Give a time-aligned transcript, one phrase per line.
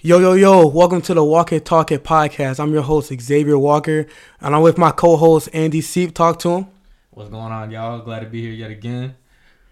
[0.00, 2.60] Yo, yo, yo, welcome to the Walk It Talk It podcast.
[2.60, 4.06] I'm your host, Xavier Walker,
[4.40, 6.14] and I'm with my co host, Andy Seep.
[6.14, 6.66] Talk to him.
[7.10, 7.98] What's going on, y'all?
[7.98, 9.16] Glad to be here yet again.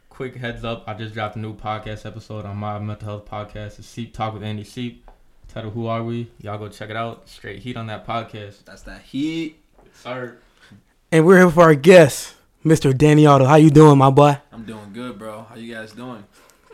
[0.09, 3.79] Quick heads up, I just dropped a new podcast episode on my mental health podcast.
[3.79, 5.09] It's Seep Talk with Andy Seep.
[5.46, 6.29] Title Who Are We?
[6.40, 7.29] Y'all go check it out.
[7.29, 8.64] Straight heat on that podcast.
[8.64, 9.61] That's that heat.
[9.95, 10.38] Sir.
[11.12, 12.34] And we're here for our guest,
[12.64, 12.98] Mr.
[12.98, 13.46] Danny Attoh.
[13.46, 14.38] How you doing, my boy?
[14.50, 15.46] I'm doing good, bro.
[15.48, 16.24] How you guys doing?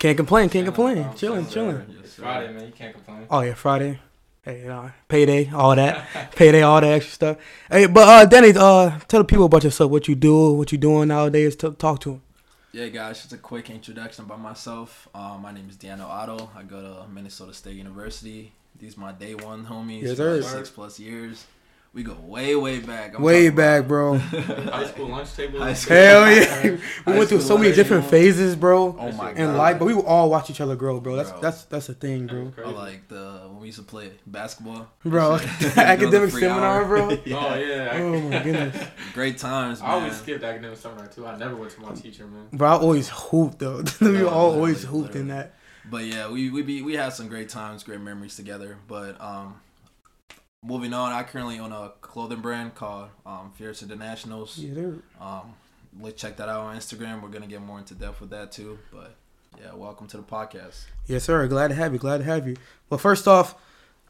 [0.02, 1.00] Can't complain, can't complain.
[1.00, 1.12] bro.
[1.14, 1.86] Chilling, chilling.
[2.02, 2.16] It's.
[2.16, 2.66] Friday, man.
[2.66, 3.24] You can't complain.
[3.30, 4.00] Oh, yeah, Friday.
[4.42, 6.32] Hey, uh, payday, all that.
[6.34, 7.36] payday, all that extra stuff.
[7.70, 10.79] Hey, but uh, Danny, uh, tell the people about yourself, what you do, what you
[10.79, 11.54] doing nowadays.
[11.54, 12.22] T- talk to them.
[12.72, 15.07] Yeah, guys, just a quick introduction about myself.
[15.14, 16.48] Um, my name is Daniel Attoh.
[16.57, 18.50] I go to Minnesota State University.
[18.80, 20.02] These my day one homies.
[20.02, 20.43] Yes, for sir.
[20.43, 21.46] Six plus years.
[21.94, 23.14] We go way, way back.
[23.14, 24.16] I'm Way back, bro.
[24.18, 25.58] High school lunch table.
[25.58, 25.94] High school.
[25.94, 26.62] Hell yeah.
[26.70, 28.10] we High went through so many different table.
[28.12, 28.96] phases, bro.
[28.98, 29.36] Oh my god.
[29.38, 31.16] in life, but we would all watch each other grow, bro.
[31.16, 31.40] That's Bro.
[31.42, 32.50] that's that's a thing, bro.
[32.64, 34.88] I like the when we used to play basketball.
[35.05, 35.44] Bro, Go
[35.77, 36.84] academic seminar, hour.
[36.86, 37.10] bro.
[37.10, 37.90] Oh, yeah.
[37.96, 39.90] Oh my goodness, Great times, man.
[39.90, 41.27] I always skipped academic seminar, too.
[41.27, 42.46] I never went to my teacher, man.
[42.54, 42.68] bro.
[42.70, 43.84] I always hooped though.
[44.00, 45.56] we Yeah, all always literally, hooped in that.
[45.90, 48.78] But yeah, we we be we had some great times, great memories together.
[48.88, 49.60] But um,
[50.62, 54.58] moving on, I currently own a clothing brand called um, Fierce Internationals.
[54.58, 55.55] Yeah, they're- Um,
[56.00, 57.22] let's check that out on Instagram.
[57.22, 58.78] We're gonna get more into depth with that too.
[58.92, 59.14] But
[59.60, 60.84] yeah, welcome to the podcast.
[61.06, 61.46] yes, sir.
[61.48, 61.98] Glad to have you.
[61.98, 62.56] Glad to have you.
[62.88, 63.55] Well, first off,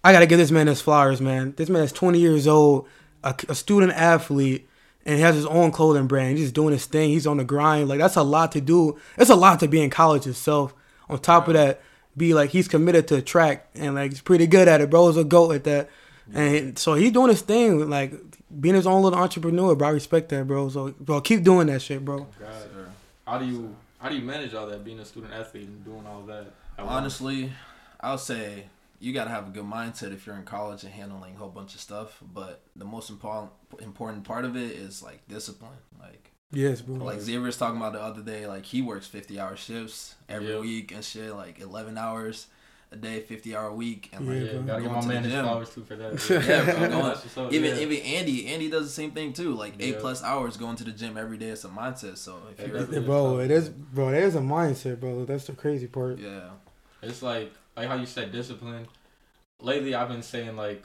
[0.05, 1.55] I gotta give this man his flowers, man.
[1.57, 2.87] This man is 20 years old,
[3.25, 4.69] a, a student athlete,
[5.07, 6.37] and he has his own clothing brand.
[6.37, 7.11] He's just doing his thing.
[7.11, 7.89] He's on the grind.
[7.89, 8.99] Like that's a lot to do.
[9.17, 10.75] It's a lot to be in college itself.
[11.09, 11.81] On top of that,
[12.17, 15.09] be like he's committed to track and like he's pretty good at it, bro.
[15.09, 15.89] He's a goat at that.
[16.33, 18.13] And so he's doing his thing, like
[18.61, 19.89] being his own little entrepreneur, bro.
[19.89, 20.69] I respect that, bro.
[20.69, 22.27] So, bro, keep doing that shit, bro.
[22.39, 22.49] God.
[23.27, 26.05] How do you how do you manage all that, being a student athlete and doing
[26.07, 26.47] all that?
[26.79, 27.53] Honestly,
[28.01, 28.65] I'll say
[28.99, 31.75] you gotta have a good mindset if you're in college and handling a whole bunch
[31.75, 32.19] of stuff.
[32.35, 35.73] But the most important important part of it is like discipline.
[36.01, 36.97] Like Yes, bro.
[37.05, 40.53] like Xavier was talking about the other day, like he works fifty hour shifts every
[40.53, 40.61] Yeah.
[40.61, 42.47] week and shit, like eleven hours
[42.93, 44.63] a day, fifty hour week, and like Yeah, bro.
[44.63, 45.45] gotta give Going my to the man his gym.
[45.45, 46.31] flowers too for that.
[46.47, 47.83] Yeah, bro, going- That's what's up, even yeah.
[47.83, 49.55] even Andy, Andy does the same thing too.
[49.55, 50.01] Like eight Yeah.
[50.01, 51.49] plus hours going to the gym every day.
[51.49, 52.19] It's a mindset.
[52.19, 53.01] So if you're definitely.
[53.01, 54.09] Yeah, bro, it is, bro.
[54.11, 55.25] It is a mindset, bro.
[55.25, 56.19] That's the crazy part.
[56.19, 56.51] yeah,
[57.03, 58.87] It's like like how you said discipline.
[59.61, 60.85] Lately, I've been saying like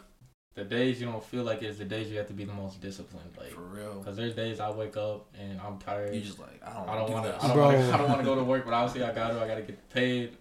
[0.56, 2.79] the days you don't feel like it's the days you have to be the most
[2.81, 3.29] disciplined.
[3.38, 4.00] Like for real.
[4.00, 6.16] because there's days I wake up and I'm tired.
[6.16, 6.90] You just like I don't.
[6.90, 7.31] I don't want want to.
[7.34, 7.47] to.
[7.47, 7.66] Don't Bro.
[7.66, 7.94] want to.
[7.94, 9.41] I don't want to go to work, but obviously I got to.
[9.41, 10.38] I got to get paid.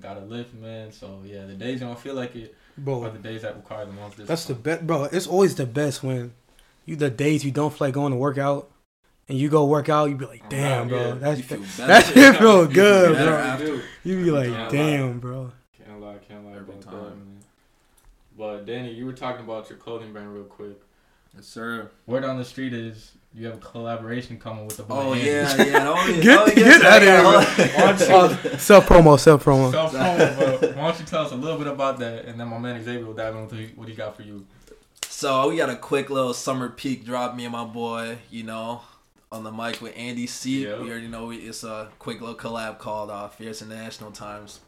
[0.00, 0.92] Got to live, man.
[0.92, 3.84] So yeah, the days you don't feel like it are Bro, the days that require
[3.84, 4.26] the most discipline.
[4.28, 5.04] that's the best, bro.
[5.04, 6.32] It's always the best when
[6.86, 8.70] you the days you don't feel like going to work out,
[9.28, 10.08] and you go work out.
[10.08, 11.08] You be like, damn, God, bro.
[11.08, 11.14] yeah.
[11.14, 13.40] That's You feel that shit feel You good, better bro.
[13.40, 13.82] after.
[14.04, 14.68] You be like, Yeah.
[14.70, 15.50] damn, bro.
[15.84, 16.94] Can't lie, can't lie Every about time.
[16.94, 17.38] that, man.
[18.38, 20.80] But Danny, you were talking about your clothing brand real quick.
[21.34, 21.90] Yes, sir.
[22.06, 24.94] Word on the street is you have a collaboration coming with the boy.
[24.96, 25.26] Oh Andy.
[25.26, 25.94] yeah, yeah.
[25.94, 26.22] Oh, yeah.
[26.22, 28.16] Get- oh, get yes, outta here, yeah.
[28.52, 29.70] Uh, self promo, self promo.
[29.70, 32.48] Self promo, but why don't you tell us a little bit about that, and then
[32.48, 34.44] my man Xavier will dive into what he got for you.
[35.08, 37.34] So we got a quick little summer peak drop.
[37.34, 38.82] Me and my boy, you know,
[39.30, 40.64] on the mic with Andy C.
[40.64, 40.80] Yep.
[40.80, 44.60] We already know it's a quick little collab called uh, Fierce International Times.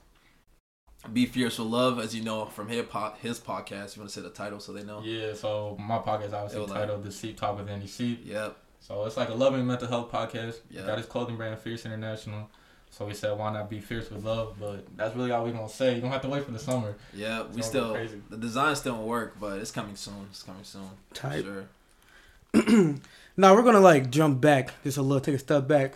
[1.12, 3.97] Be fierce with love, as you know from hip hop, his podcast.
[3.97, 5.00] You want to say the title so they know?
[5.03, 7.87] Yeah, so my podcast is obviously It was like- titled "The Seep Talk with Andy
[7.87, 8.56] Seep." Yep.
[8.81, 10.56] So it's like a love and mental health podcast.
[10.71, 10.87] Yeah.
[10.87, 12.49] Got his clothing brand Fierce International.
[12.93, 14.56] So we said, why not be fierce with love?
[14.59, 15.94] But that's really all we're gonna say.
[15.94, 16.97] You don't have to wait for the summer.
[17.15, 18.21] Yeah, we still crazy.
[18.28, 20.27] the design still don't work, but it's coming soon.
[20.31, 20.89] It's coming soon.
[21.09, 21.44] for Type.
[21.44, 22.94] Sure.
[23.37, 25.94] Now we're gonna like jump back just a little, take a step back.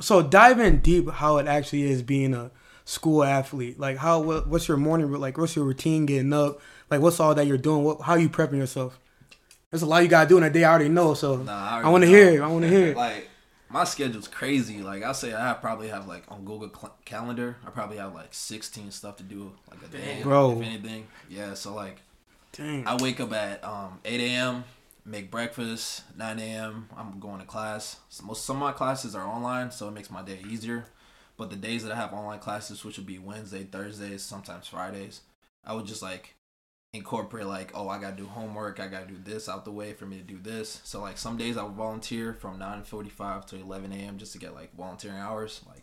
[0.00, 2.50] So dive in deep how it actually is being a
[2.86, 3.78] school athlete.
[3.78, 5.36] Like how what, what's your morning like?
[5.36, 6.60] What's your routine getting up?
[6.90, 7.84] Like what's all that you're doing?
[7.84, 8.98] What how you prepping yourself?
[9.70, 10.64] There's a lot you gotta do in a day.
[10.64, 11.12] I already know.
[11.12, 12.40] So Nah, I want to hear it.
[12.40, 12.96] I want to hear it.
[12.96, 13.28] Like
[13.68, 14.80] my schedule's crazy.
[14.80, 17.56] Like I say, I probably have like on Google Cl- Calendar.
[17.66, 20.60] I probably have like 16 stuff to do like a day, Bro.
[20.60, 21.54] If anything, yeah.
[21.54, 21.98] So like
[22.52, 22.86] Dang.
[22.86, 24.64] I wake up at um 8 a.m.
[25.04, 26.02] Make breakfast.
[26.16, 26.88] 9 a.m.
[26.96, 27.98] I'm going to class.
[28.08, 30.86] So most some of my classes are online, so it makes my day easier.
[31.36, 35.20] But the days that I have online classes, which would be Wednesday, Thursdays, sometimes Fridays,
[35.64, 36.34] I would just like
[36.92, 40.06] incorporate like, oh, I gotta do homework, I gotta do this out the way for
[40.06, 40.80] me to do this.
[40.84, 44.18] So like some days I would volunteer from 9:45 to 11 a.m.
[44.18, 45.60] just to get like volunteering hours.
[45.68, 45.82] Like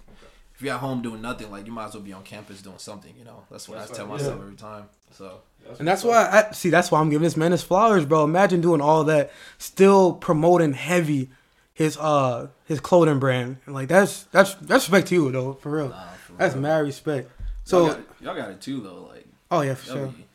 [0.56, 2.78] if you're at home doing nothing, like you might as well be on campus doing
[2.80, 3.14] something.
[3.18, 4.44] You know, that's what That's I tell what- myself yeah.
[4.44, 4.86] every time.
[5.12, 5.42] So
[5.78, 6.70] And that's why I see.
[6.72, 8.24] That's why I'm giving this man his flowers, bro.
[8.24, 11.30] Imagine doing all that, still promoting heavy
[11.74, 13.58] his uh his clothing brand.
[13.68, 15.90] Like that's that's that's respect to you though, for real.
[15.90, 16.62] nah, for That's real.
[16.64, 17.30] mad respect.
[17.64, 19.08] So So y'all got, y'all got it too though.
[19.12, 20.08] Like oh yeah, for sure.
[20.08, 20.26] be,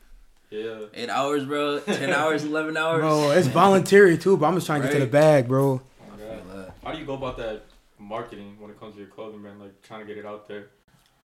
[0.51, 0.79] Yeah.
[0.95, 1.81] Eight hours, bro.
[1.87, 3.01] Ten hours, eleven hours.
[3.01, 5.65] Bro, it's voluntary too, but I'm just trying to get to the bag, bro.
[5.73, 6.57] Oh I my feel God.
[6.57, 6.75] that.
[6.85, 7.65] How do you go about that
[7.99, 9.61] marketing when it comes to your clothing brand?
[9.61, 10.69] Like trying to get it out there.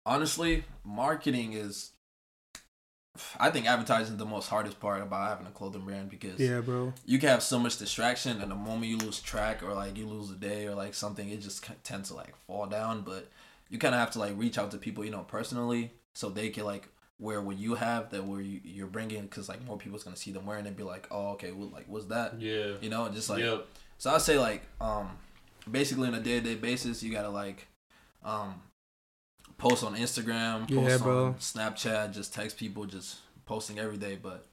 [0.05, 1.91] Honestly, marketing is.
[3.39, 6.61] I think advertising is the most hardest part about having a clothing brand because Yeah,
[6.61, 6.93] bro.
[7.05, 10.07] you can have so much distraction, and the moment you lose track or like you
[10.07, 13.01] lose a day or like something, it just tends to like fall down.
[13.01, 13.29] But
[13.69, 16.49] you kind of have to like reach out to people you know personally so they
[16.49, 16.87] can like
[17.19, 20.31] wear what you have that where you, you're bringing because like more people's gonna see
[20.31, 22.39] them wearing it and be like, oh okay, well, like what's that?
[22.41, 22.73] Yeah.
[22.81, 23.65] You know, just like yep.
[23.97, 25.09] So I'd say like um
[25.69, 27.67] basically on a day to day basis you gotta like
[28.23, 28.61] um
[29.57, 31.25] post on Instagram, post Yeah, bro.
[31.25, 34.45] on Snapchat, just text people, just posting every day, but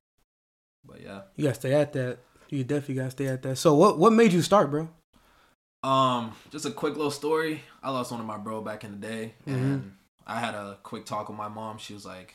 [0.85, 1.23] but yeah.
[1.37, 2.19] You gotta stay at that.
[2.49, 3.57] You definitely gotta stay at that.
[3.57, 4.89] So what what made you start, bro?
[5.83, 7.63] Um just a quick little story.
[7.83, 9.53] I lost one of my bro back in the day Mhm.
[9.55, 9.93] and
[10.27, 11.79] I had a quick talk with my mom.
[11.79, 12.35] She was like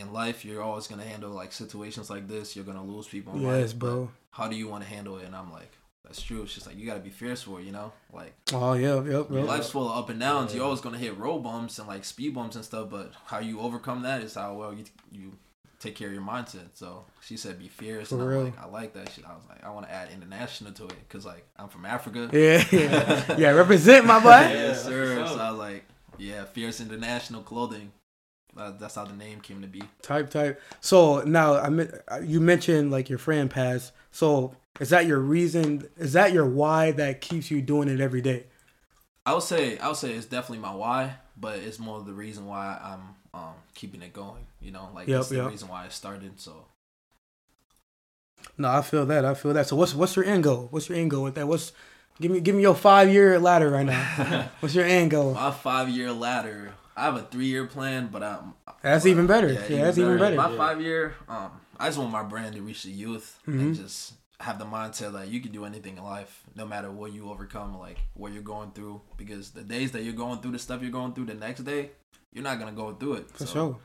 [0.00, 3.42] in life you're always gonna handle like situations like this, you're gonna lose people in
[3.42, 4.10] Yes, life, bro.
[4.32, 5.24] how do you wanna handle it?
[5.26, 5.70] And I'm like,
[6.04, 6.42] that's true.
[6.42, 7.92] It's just like you gotta be fierce for it, you know?
[8.12, 9.38] Like Oh yeah, yep, Yeah.
[9.38, 9.46] yep.
[9.48, 10.50] Life's full of up and downs.
[10.52, 10.56] Yeah.
[10.58, 12.90] You're always gonna hit road bumps and like speed bumps and stuff.
[12.90, 15.32] But how you overcome that is how well you you
[15.78, 16.68] take care of your mindset.
[16.74, 18.38] So she said, "Be fierce." For and real.
[18.40, 19.24] I'm like, I like that shit.
[19.24, 22.28] I was like, I want to add international to it because like I'm from Africa.
[22.32, 23.50] Yeah, yeah, yeah.
[23.50, 24.28] Represent my boy.
[24.30, 25.26] Yeah, yes, that's sir.
[25.26, 25.38] So.
[25.38, 25.84] I was like,
[26.18, 27.92] yeah, fierce international clothing.
[28.56, 29.82] Uh, that's how the name came to be.
[30.02, 30.60] Type type.
[30.80, 31.90] So now I mean,
[32.22, 33.92] you mentioned like your friend passed.
[34.10, 35.88] So is that your reason?
[35.96, 38.44] Is that your why that keeps you doing it every day?
[39.24, 42.46] I would say I would say it's definitely my why, but it's more the reason
[42.46, 44.46] why I'm um keeping it going.
[44.60, 45.50] You know, like Yep, that's the yep.
[45.50, 46.40] reason why I started.
[46.40, 46.66] So
[48.58, 49.24] No, I feel that.
[49.24, 49.66] I feel that.
[49.66, 50.68] So what's what's your end goal?
[50.70, 51.46] What's your end goal with that?
[51.48, 51.72] What's
[52.20, 54.50] give me give me your five year ladder right now.
[54.60, 55.34] what's your end goal?
[55.34, 56.72] My five year ladder.
[56.96, 58.54] I have a three year plan, but I'm.
[58.82, 59.48] That's but- even better.
[59.52, 60.36] Yeah, that's even better.
[60.36, 60.56] My Yeah.
[60.56, 61.14] five year.
[61.28, 63.60] Um, I just want my brand to reach the youth Mhm.
[63.60, 67.12] and just have the mindset that you can do anything in life, no matter what
[67.12, 69.00] you overcome, like what you're going through.
[69.16, 71.90] Because the days that you're going through the stuff you're going through, the next day
[72.32, 73.30] you're not gonna go through it.
[73.30, 73.78] For So, sure.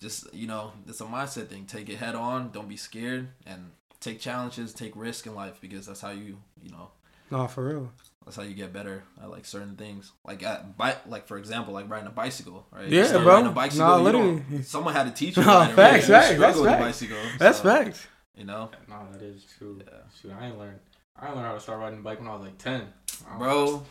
[0.00, 1.66] Just you know, it's a mindset thing.
[1.66, 2.50] Take it head on.
[2.50, 3.70] Don't be scared and
[4.00, 6.90] take challenges, take risk in life because that's how you you know
[7.32, 7.90] No, for real.
[8.24, 10.12] that's how you get better at like certain things.
[10.24, 12.88] Like at bike, like for example, like riding a bicycle, right?
[12.88, 13.26] Yeah, You bro.
[13.26, 14.62] riding a bicycle, Nah, literally.
[14.62, 15.42] someone had to teach you.
[15.42, 16.04] No, facts, right?
[16.04, 16.82] Facts, that's with a facts.
[16.84, 18.06] bicycle, That's so, facts.
[18.36, 19.80] You know, No, that is true.
[19.84, 19.92] Yeah.
[20.20, 20.78] Shoot, I ain't learned.
[21.18, 22.82] I learned how to start riding a bike when I was like ten.
[23.30, 23.82] I bro.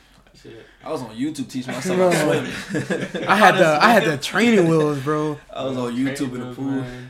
[0.41, 0.65] Shit.
[0.83, 3.25] I was on YouTube teaching myself how to swim.
[3.27, 5.37] I had the I had the training wheels, bro.
[5.53, 6.65] I was on YouTube in the pool.
[6.65, 7.09] man.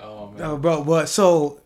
[0.00, 0.42] Oh man.
[0.42, 1.59] Oh, bro, but so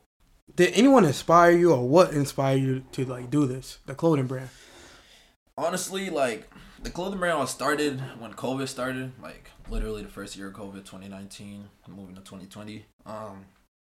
[0.57, 3.79] did anyone inspire you or what inspired you to like do this?
[3.87, 4.51] The clothing brand.
[5.57, 6.51] Honestly, like
[6.83, 10.85] the clothing brand was started when COVID started, like literally the first year of COVID,
[10.85, 12.85] 2019, moving to 2020.
[13.07, 13.47] Um,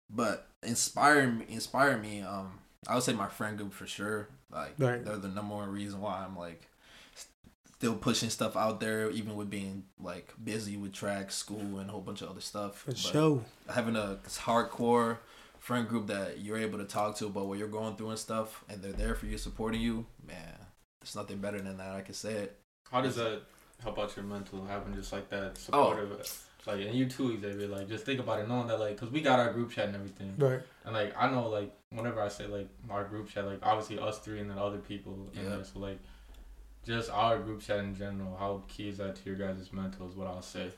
[0.10, 2.22] but inspire me, inspire me.
[2.22, 4.28] Um, I would say my friend group for sure.
[4.52, 5.04] Like Right.
[5.06, 6.68] they're the number one reason why I'm like
[7.78, 11.92] still pushing stuff out there, even with being like busy with track, school, and a
[11.92, 12.80] whole bunch of other stuff.
[12.80, 13.46] For But sure.
[13.70, 15.18] having a hardcore
[15.62, 18.64] friend group that you're able to talk to about what you're going through and stuff,
[18.68, 20.56] and they're there for you, supporting you, man,
[21.00, 21.92] there's nothing better than that.
[21.96, 22.60] I can say it.
[22.92, 23.44] How does that
[23.82, 25.92] help out your mental having just like that Oh.
[25.92, 26.46] supportive?
[26.66, 27.68] Like and you too, Xavier.
[27.68, 29.96] Like just think about it, knowing that like, cause we got our group chat and
[29.96, 30.62] everything, Right.
[30.86, 34.20] and like I know like whenever I say like our group chat, like obviously us
[34.20, 35.50] three and then other people, in Yeah.
[35.56, 35.64] there.
[35.64, 36.00] So like,
[36.86, 38.36] just our group chat in general.
[38.38, 40.10] How key is that to your guys' mental?
[40.10, 40.72] Is what I'll say.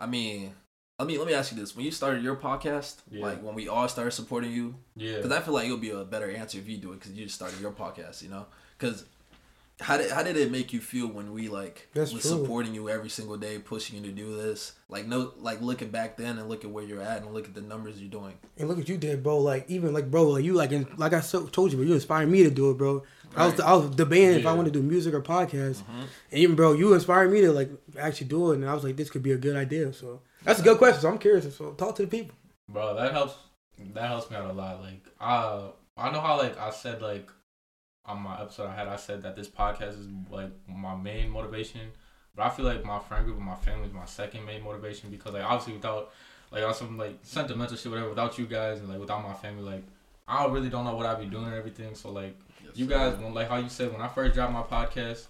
[0.00, 0.54] I mean,
[1.02, 3.22] let me let me ask you this: When you started your podcast, Yeah.
[3.26, 5.16] like when we all started supporting you, Yeah.
[5.16, 7.24] because I feel like it'll be a better answer if you do it because you
[7.24, 8.46] just started your podcast, you know?
[8.78, 9.04] Because
[9.80, 12.30] how did how did it make you feel when we like That's was true.
[12.32, 14.72] supporting you every single day, pushing you to do this?
[14.88, 17.54] Like no, like looking back then and look at where you're at and look at
[17.54, 18.34] the numbers you're doing.
[18.58, 19.38] And look what you did, bro.
[19.38, 21.94] Like even like bro, like you like in, like I so, told you, but You
[21.94, 23.02] inspired me to do it, bro.
[23.34, 23.68] I was Right.
[23.68, 24.54] I was debating if I Yeah.
[24.54, 26.06] want to do music or podcast, Mhm.
[26.30, 28.96] and even bro, you inspired me to like actually do it, and I was like,
[28.96, 29.92] this could be a good idea.
[29.94, 31.00] So that's a good question.
[31.00, 31.56] So I'm curious.
[31.56, 32.34] So talk to the people.
[32.68, 33.34] Bro, that helps.
[33.94, 34.80] That helps me out a lot.
[34.80, 37.28] Like, uh, I know how like I said like
[38.04, 41.90] on my episode I had I said that this podcast is like my main motivation,
[42.34, 45.10] but I feel like my friend group and my family is my second main motivation
[45.10, 46.12] because like obviously without
[46.50, 49.62] like on some like sentimental shit whatever without you guys and like without my family
[49.62, 49.84] like
[50.28, 51.94] I really don't know what I'd be doing and everything.
[51.94, 54.62] So like Yes, you guys when like how you said when I first dropped my
[54.62, 55.26] podcast.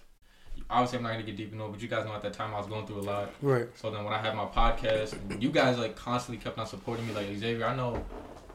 [0.69, 2.53] Obviously, I'm not gonna get deep into it, but you guys know at that time
[2.53, 3.29] I was going through a lot.
[3.41, 3.67] Right.
[3.75, 7.13] So then when I had my podcast, you guys like constantly kept on supporting me.
[7.13, 8.03] Like Xavier, I know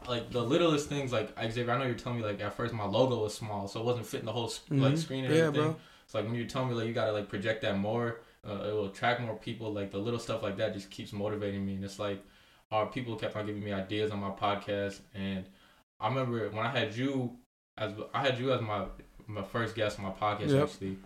[0.08, 1.12] like the littlest things.
[1.12, 3.80] Like Xavier, I know you're telling me like at first my logo was small, so
[3.80, 5.72] it wasn't fitting the whole s like screen and Yeah, everything.
[5.72, 5.76] bro.
[6.06, 8.72] So like when you're telling me like you gotta like project that more, uh, it
[8.72, 9.72] will attract more people.
[9.72, 12.22] Like the little stuff like that just keeps motivating me, and it's like
[12.70, 15.44] or people kept on giving me ideas on my podcast, and
[16.00, 17.36] I remember when I had you
[17.76, 18.84] as I had you as my
[19.26, 20.62] my first guest on my podcast Yep.
[20.62, 20.96] actually,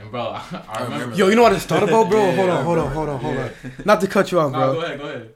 [0.00, 0.94] and bro, I, I I remember.
[0.94, 2.20] remember Yo, you know what I just thought about, bro?
[2.30, 3.50] Yeah, hold on, hold on, hold on, hold on.
[3.84, 4.72] Not to cut you off, No, bro.
[4.74, 5.34] go ahead, go ahead.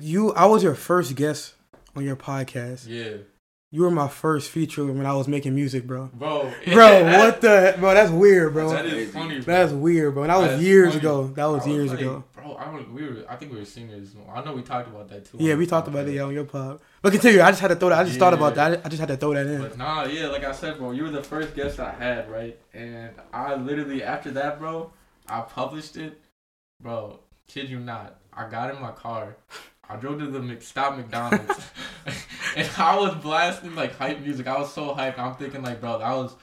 [0.00, 1.54] You, I was your first guest
[1.94, 2.86] on your podcast.
[2.88, 3.18] Yeah,
[3.70, 6.10] You were my first feature when I was making music, bro.
[6.12, 6.52] bro.
[6.72, 7.94] Bro, what the, bro?
[7.94, 8.70] That's weird, bro.
[8.70, 9.40] That is funny.
[9.40, 9.54] Bro.
[9.54, 10.24] That's weird, bro.
[10.24, 10.98] And that was That's years funny.
[11.00, 11.26] ago.
[11.28, 12.24] That was I years like, ago.
[12.58, 13.24] I don't, we were.
[13.28, 14.14] I think we were seniors.
[14.32, 15.38] I know we talked about that too.
[15.40, 16.80] Yeah, we talked about it yeah, on your pod.
[17.02, 17.40] But continue.
[17.40, 17.98] I just had to throw that.
[17.98, 18.84] I just thought about that.
[18.84, 19.60] I just had to throw that in.
[19.60, 22.58] But nah, yeah, like I said, bro, you were the first guest I had, right?
[22.72, 24.92] And I literally after that, bro,
[25.28, 26.20] I published it,
[26.80, 27.20] bro.
[27.46, 29.36] Kid you not, I got in my car,
[29.88, 31.60] I drove to the McStop McDonald's,
[32.56, 34.46] and I was blasting like hype music.
[34.46, 35.18] I was so hyped.
[35.18, 36.34] I'm thinking like, bro, that was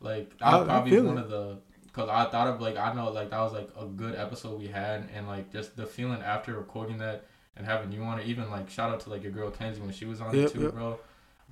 [0.00, 1.24] like that I- I probably one it.
[1.24, 1.58] of the.
[1.92, 4.68] Cause I thought of like I know like that was like a good episode we
[4.68, 7.24] had and like just the feeling after recording that
[7.56, 9.92] and having you on it even like shout out to like your girl Kenzie when
[9.92, 10.72] she was on Yep, it too yep.
[10.74, 10.98] bro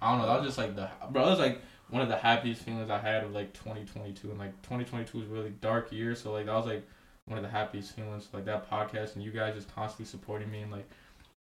[0.01, 0.27] I don't know.
[0.27, 1.27] That was just like the bro.
[1.27, 4.51] It was like one of the happiest feelings I had of like 2022, and like
[4.63, 6.15] 2022 was a really dark year.
[6.15, 6.87] So like that was like
[7.25, 8.29] one of the happiest feelings.
[8.33, 10.87] Like that podcast and you guys just constantly supporting me and like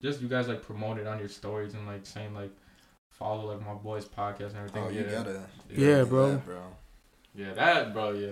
[0.03, 2.51] just you guys like promoted on your stories and like saying like
[3.09, 4.83] follow like my boys podcast and everything.
[4.85, 5.41] Oh, you yeah, gotta.
[5.71, 6.31] Yeah, do bro.
[6.31, 6.61] that, bro.
[7.33, 8.11] yeah, that bro.
[8.11, 8.29] Yeah.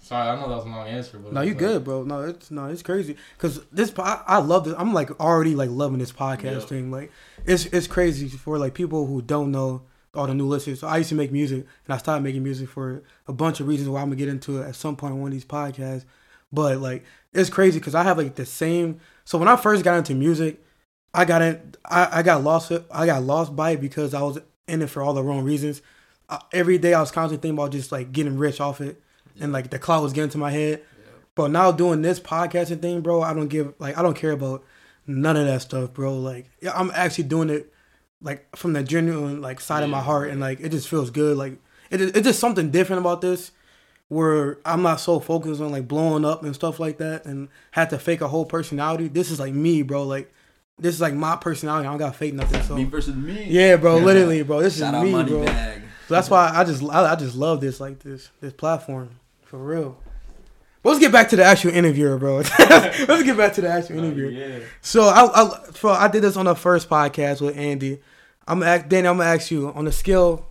[0.00, 2.02] Sorry, I know that was a long answer, but No, you like, good, bro.
[2.02, 3.16] No, it's no, it's crazy.
[3.36, 4.74] Cause this, I, I love this.
[4.78, 6.58] I'm like already like loving this podcast Yeah.
[6.60, 6.90] thing.
[6.90, 7.12] Like,
[7.44, 9.82] it's it's crazy for like people who don't know
[10.14, 10.80] all the new listeners.
[10.80, 13.68] So I used to make music, and I started making music for a bunch of
[13.68, 13.90] reasons.
[13.90, 16.04] Why I'm gonna get into it at some point on one of these podcasts.
[16.52, 19.00] But like, it's crazy because I have like the same.
[19.24, 20.62] So when I first got into music,
[21.12, 21.74] I got in.
[21.84, 22.72] I, I got lost.
[22.90, 25.82] I got lost by it because I was in it for all the wrong reasons.
[26.30, 29.02] I, every day I was constantly thinking about just like getting rich off it,
[29.40, 30.82] and like the cloud was getting to my head.
[31.34, 34.64] But now doing this podcasting thing, bro, I don't give like I don't care about
[35.06, 36.16] none of that stuff, bro.
[36.18, 37.72] Like yeah, I'm actually doing it
[38.20, 41.36] like from the genuine like side of my heart, and like it just feels good.
[41.36, 41.58] Like
[41.90, 43.52] it, it's just something different about this,
[44.08, 47.90] where I'm not so focused on like blowing up and stuff like that, and had
[47.90, 49.08] to fake a whole personality.
[49.08, 50.02] This is like me, bro.
[50.02, 50.32] Like
[50.78, 51.86] this is like my personality.
[51.86, 52.62] I don't got to fake nothing.
[52.62, 53.44] So Me versus me.
[53.44, 53.98] yeah, bro.
[53.98, 54.60] Literally, bro.
[54.60, 55.44] This Shout is me, Money bro.
[55.44, 55.82] Bag.
[56.08, 59.10] So that's why I just I, I just love this like this this platform
[59.48, 59.98] for real.
[60.82, 62.36] But let's get back to the actual interviewer, bro.
[62.58, 64.28] let's get back to the actual uh, interview.
[64.28, 64.58] yeah.
[64.80, 68.00] So I, I so I did this on the first podcast with Andy.
[68.46, 69.08] I'm ask, Danny.
[69.08, 70.46] I'm gonna ask you on a scale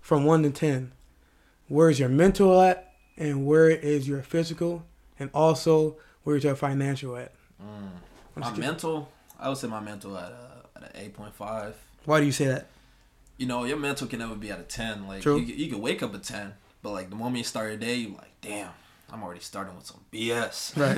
[0.00, 0.92] from one to ten,
[1.68, 4.86] where is your mental at, and where is your physical,
[5.18, 7.32] and also where is your financial at?
[7.62, 7.90] Mm.
[8.36, 11.76] My mental, I would say my mental at a, at an eight point five.
[12.04, 12.68] Why do you say that?
[13.36, 15.06] You know, your mental can never be at a ten.
[15.06, 15.38] Like True.
[15.38, 16.54] you, you can wake up at ten,
[16.86, 18.70] but like the moment you start your day, you like, damn,
[19.12, 20.76] I'm already starting with some BS.
[20.78, 20.96] Right.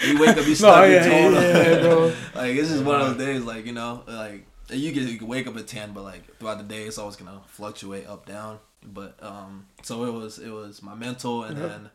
[0.06, 1.32] you wake up, you No, start yeah, your tone.
[1.42, 2.12] yeah, bro.
[2.40, 5.26] like this is one of those days, like you know, like you can, you can
[5.26, 8.60] wake up at ten, but like throughout the day, it's always gonna fluctuate up down.
[8.86, 11.68] But um, so it was it was my mental and Yep.
[11.68, 11.90] then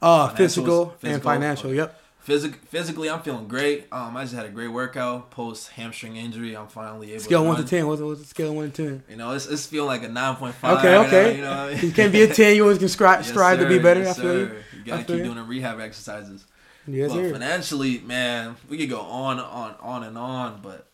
[0.00, 1.70] Uh, Financials, physical, and financial.
[1.70, 1.76] okay.
[1.78, 2.00] Yep.
[2.26, 3.86] Physic- physically, I'm feeling great.
[3.92, 6.56] Um, I just had a great workout post hamstring injury.
[6.56, 7.22] I'm finally able.
[7.22, 7.86] Scale to one to ten.
[7.86, 9.02] What's, what's the scale one to ten?
[9.08, 10.78] You know, it's, it's feeling like a nine point five.
[10.78, 11.36] Okay, okay.
[11.36, 11.84] you know I mean?
[11.84, 12.56] You can't be a ten.
[12.56, 14.00] You always can strive, Yes, strive to be better.
[14.00, 14.46] yes, I feel you.
[14.48, 14.54] sir.
[14.74, 15.22] You I gotta keep you.
[15.22, 16.44] doing the rehab exercises.
[16.88, 17.32] Yes, but sir.
[17.32, 20.60] financially, man, we could go on, on, on and on.
[20.62, 20.88] But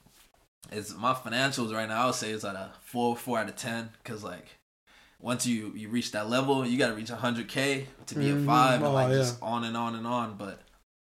[0.71, 2.03] it's my financials right now.
[2.03, 3.89] I would say it's at a four, four out of ten.
[4.05, 4.49] Cause like
[5.19, 8.43] once you you reach that level, you gotta reach hundred k to be Mhm.
[8.43, 9.17] a five, Oh, and like yeah.
[9.17, 10.35] just on and on and on.
[10.37, 10.61] But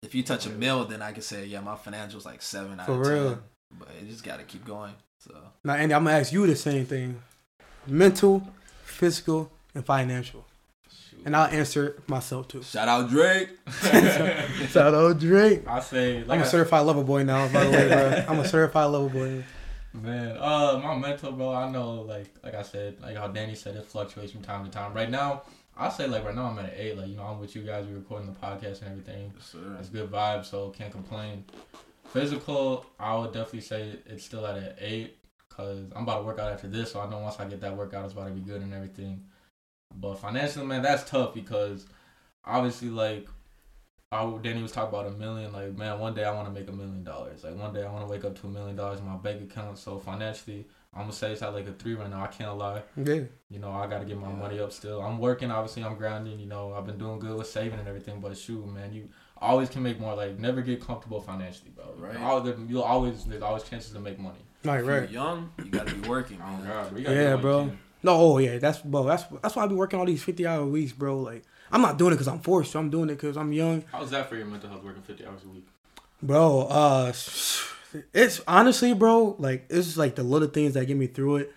[0.04, 2.87] if you touch a mill, then I could say yeah, my financials like seven out
[2.87, 3.28] For of real.
[3.30, 3.38] ten.
[3.78, 4.92] But it just gotta keep going.
[5.18, 5.34] So
[5.64, 7.20] Now, Andy, I'm gonna ask you the same thing:
[7.87, 8.46] mental,
[8.84, 10.44] physical, and financial.
[11.26, 12.62] And I'll answer myself too.
[12.62, 13.49] shout out Drake.
[14.68, 15.62] Shout out Drake.
[15.66, 18.25] I say like I'm a I- certified lover boy now, by the way, bro.
[18.28, 19.44] I'm a certified lover boy.
[19.94, 21.52] Man, uh, my mental, bro.
[21.54, 24.70] I know, like, like I said, like how Danny said, it fluctuates from time to
[24.70, 24.92] time.
[24.92, 25.44] Right now,
[25.76, 26.97] I say like right now I'm at an eight.
[26.97, 27.87] Like you know, I'm with you guys.
[27.87, 29.33] We're recording the podcast and everything.
[29.81, 31.45] It's good vibes, so can't complain.
[32.07, 35.16] Physical, I would definitely say it's still at an eight
[35.49, 37.76] because I'm about to work out after this, so I know once I get that
[37.76, 39.25] workout, it's about to be good and everything.
[39.97, 41.87] But financially, man, that's tough because
[42.45, 43.28] obviously, like,
[44.12, 45.52] I Danny was talking about a million.
[45.52, 47.43] Like, man, one day I want to make a million dollars.
[47.43, 49.43] Like, one day I want to wake up to a million dollars in my bank
[49.43, 49.78] account.
[49.78, 52.22] So financially, I'm gonna say it's at like a three right now.
[52.22, 52.82] I can't lie.
[52.96, 53.22] Yeah.
[53.50, 54.34] You know, I gotta get my Yeah.
[54.36, 55.00] money up still.
[55.02, 58.20] I'm working, obviously I'm grinding, you know, I've been doing good with saving and everything,
[58.20, 59.08] but shoot, man, you
[59.38, 61.84] always can make more, like never get comfortable financially, bro.
[61.98, 62.16] Right.
[62.20, 64.38] All the, you'll always there's always chances to make money.
[64.64, 65.10] Right, If you're right.
[65.10, 66.98] young, you gotta be working, Oh god, bro.
[66.98, 67.64] You gotta Yeah, do what you bro.
[67.66, 67.78] can.
[68.04, 69.02] No, oh yeah, that's bro.
[69.04, 71.18] That's that's why I be working all these 50 hour weeks, bro.
[71.20, 72.78] Like, I'm not doing it because I'm forced to.
[72.78, 75.40] I'm doing it because I'm young, How's that for your mental health working fifty hours
[75.44, 75.66] a week?
[76.22, 76.62] bro.
[76.68, 77.12] Uh,
[78.12, 81.52] It's honestly, bro, like it's like the little things that get me through it.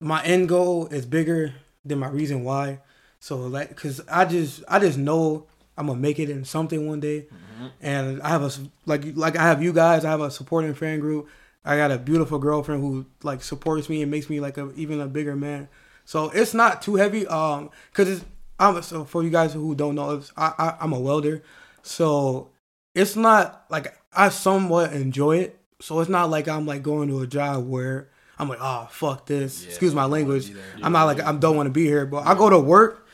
[0.00, 1.54] My end goal is bigger
[1.84, 2.80] than my reason why.
[3.20, 7.00] So like, cause I just I just know I'm gonna make it in something one
[7.00, 7.66] day, Mm-hmm.
[7.80, 8.50] and I have a
[8.86, 10.04] like like I have you guys.
[10.04, 11.28] I have a supporting fan group.
[11.64, 15.00] I got a beautiful girlfriend who like supports me and makes me like a even
[15.00, 15.68] a bigger man.
[16.04, 17.26] So it's not too heavy.
[17.26, 18.24] Um, cause it's
[18.58, 21.42] I'm so for you guys who don't know, it's, I, I I'm a welder,
[21.82, 22.50] so
[22.94, 25.58] it's not like I somewhat enjoy it.
[25.84, 29.26] So it's not like I'm like going to a job where I'm like, oh fuck
[29.26, 29.64] this.
[29.64, 30.50] Yeah, Excuse my language.
[30.82, 33.06] I'm not like I don't want to be here, but I go to work.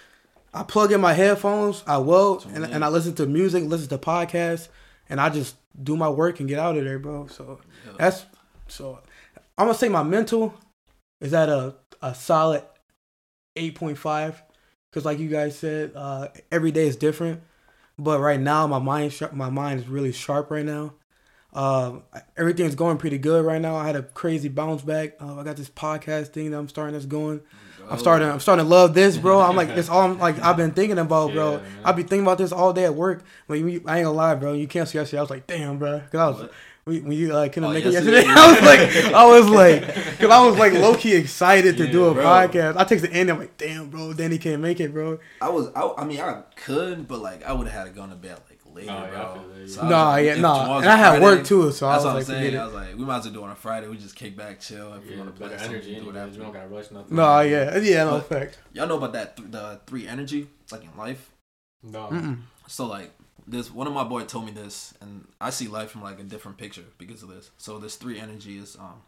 [0.55, 1.83] I plug in my headphones.
[1.85, 4.69] I weld and, and I listen to music, listen to podcasts,
[5.09, 7.27] and I just do my work and get out of there, bro.
[7.27, 7.93] So Yeah.
[7.99, 8.25] that's
[8.69, 9.01] so.
[9.59, 10.55] I'm gonna say my mental
[11.21, 12.63] is at a a solid
[13.57, 14.41] eight point five,
[14.89, 17.43] because like you guys said, uh, every day is different.
[17.99, 20.95] But right now, my mind sharp, my mind is really sharp right now.
[21.53, 22.05] Um,
[22.37, 23.77] everything's going pretty good right now.
[23.77, 25.15] I had a crazy bounce back.
[25.21, 27.41] Uh, I got this podcast thing that I'm starting that's going.
[27.91, 28.29] I'm starting.
[28.29, 29.41] I'm starting to love this, bro.
[29.41, 30.39] I'm like, it's all I'm like.
[30.41, 31.55] I've been thinking about, bro.
[31.55, 31.61] Yeah.
[31.85, 33.25] I've been thinking about this all day at work.
[33.47, 34.53] When you, I ain't gonna lie, bro.
[34.53, 35.19] You can't see yesterday.
[35.19, 36.01] I was like, damn, bro.
[36.13, 36.53] Cause I was What?
[36.85, 38.23] when you uh, couldn't Oh, make it yesterday?
[38.23, 38.35] yesterday.
[38.41, 39.49] I was like, I was
[39.95, 42.23] like, cause I was like low key excited to Yeah, do a bro.
[42.25, 42.77] podcast.
[42.77, 43.33] I texted Andy.
[43.33, 44.13] I'm like, damn, bro.
[44.13, 45.19] Danny can't make it, bro.
[45.41, 48.07] I was, I, I mean, I could, but like, I would have had to go
[48.07, 48.50] to bed like
[48.81, 49.35] later, Oh, yeah, I bro.
[49.35, 49.67] feel yeah.
[49.67, 50.79] So Nah, like, yeah, if nah.
[50.79, 52.55] And I had Friday, work too, so I was what I'm like, forget saying.
[52.55, 52.59] it.
[52.59, 53.89] I was like, we might as well do it on a Friday.
[53.89, 54.95] We just kick back, chill.
[54.95, 56.33] If we Yeah, want to play better something, energy do whatever.
[56.33, 57.17] You don't gotta rush nothing.
[57.17, 58.59] No, yeah, yeah, no But- fact.
[58.73, 61.31] Y'all know about that th- the three energy it's like in life.
[61.83, 62.09] No.
[62.09, 62.39] Mm-mm.
[62.67, 63.11] So like
[63.47, 66.23] this, one of my boy told me this, and I see life from like a
[66.25, 67.51] different picture because of this.
[67.59, 69.03] So this three energy is um,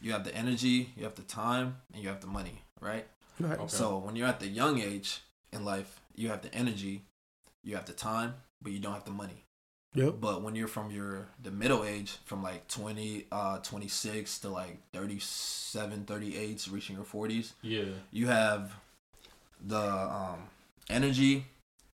[0.00, 3.06] you have the energy, you have the time, and you have the money, right?
[3.38, 3.58] Right.
[3.58, 3.68] Okay.
[3.68, 5.20] So when you're at the young age
[5.52, 7.02] in life, you have the energy,
[7.62, 9.44] you have the time, but you don't have the money.
[9.94, 10.16] Yep.
[10.20, 14.78] But when you're from your the middle age, from like 20, uh, 26 to like
[14.92, 17.84] 37, 38, reaching your 40s, Yeah.
[18.10, 18.72] you have
[19.64, 20.48] the um,
[20.90, 21.46] energy,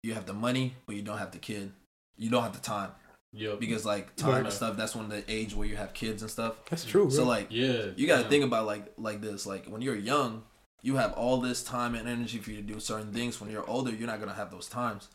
[0.03, 1.73] you have the money, but you don't have the kid.
[2.17, 2.91] You don't have the time
[3.33, 3.59] Yep.
[3.61, 4.45] because like time Right.
[4.45, 4.77] and stuff.
[4.77, 6.55] That's when the age where you have kids and stuff.
[6.71, 7.11] That's true, bro.
[7.11, 7.87] So like yeah.
[7.97, 9.45] you got to think about like like this.
[9.47, 10.45] Like when you're young,
[10.83, 13.41] you have all this time and energy for you to do certain things.
[13.41, 15.09] When you're older, you're not gonna have those times.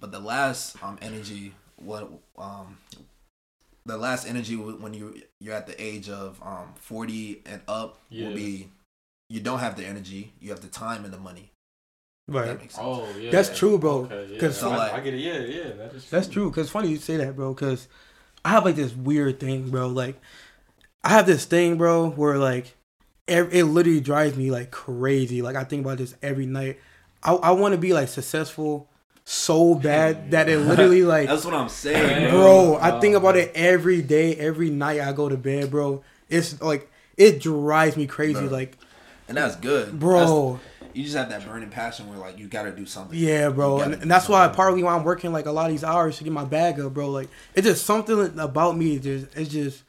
[0.00, 2.78] But the last um energy, what um,
[3.86, 8.28] the last energy when you you're at the age of um 40 and up Yeah.
[8.28, 8.68] will be
[9.28, 11.50] you don't have the energy, you have the time and the money.
[12.28, 12.46] Right.
[12.46, 12.86] That makes sense.
[12.86, 13.30] Oh yeah.
[13.30, 14.04] That's true, bro.
[14.04, 14.40] Okay, yeah.
[14.40, 15.20] 'Cause- So, I, like- I get it.
[15.20, 15.72] Yeah, yeah.
[15.74, 16.08] That is.
[16.10, 16.50] That's true.
[16.50, 17.52] Cause funny you say that, bro.
[17.54, 17.88] Cause
[18.44, 19.88] I have like this weird thing, bro.
[19.88, 20.20] Like
[21.04, 22.76] I have this thing, bro, where like
[23.26, 25.40] it literally drives me like crazy.
[25.42, 26.78] Like I think about this every night.
[27.22, 28.88] I I want to be like successful
[29.30, 32.72] so bad that it literally like That's what I'm saying, bro.
[32.72, 32.78] bro.
[32.80, 33.44] I think about man.
[33.44, 36.02] it every day, every night I go to bed, bro.
[36.28, 38.40] It's like it drives me crazy.
[38.40, 38.48] Bro.
[38.48, 38.76] Like,
[39.28, 40.18] And that's good, bro,
[40.58, 43.16] That's- you just have that burning passion where like you got to do something.
[43.16, 43.78] yeah, bro.
[43.78, 46.18] And, and do that's why partly why I'm working like a lot of these hours
[46.18, 47.08] to get my bag up, bro.
[47.08, 48.96] Like, it's just something about me.
[48.96, 49.82] It's just, it's just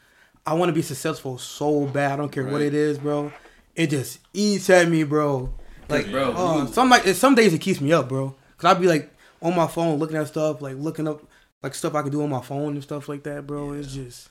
[0.45, 2.11] I want to be successful so bad.
[2.11, 3.31] I don't care what it is, bro.
[3.75, 5.51] It just eats at me, bro.
[5.89, 8.35] Like, bro, uh, some like some days it keeps me up, bro.
[8.59, 11.21] Cause I'd be like on my phone looking at stuff, like looking up
[11.63, 13.73] like stuff I can do on my phone and stuff like that, bro.
[13.73, 14.29] It's just,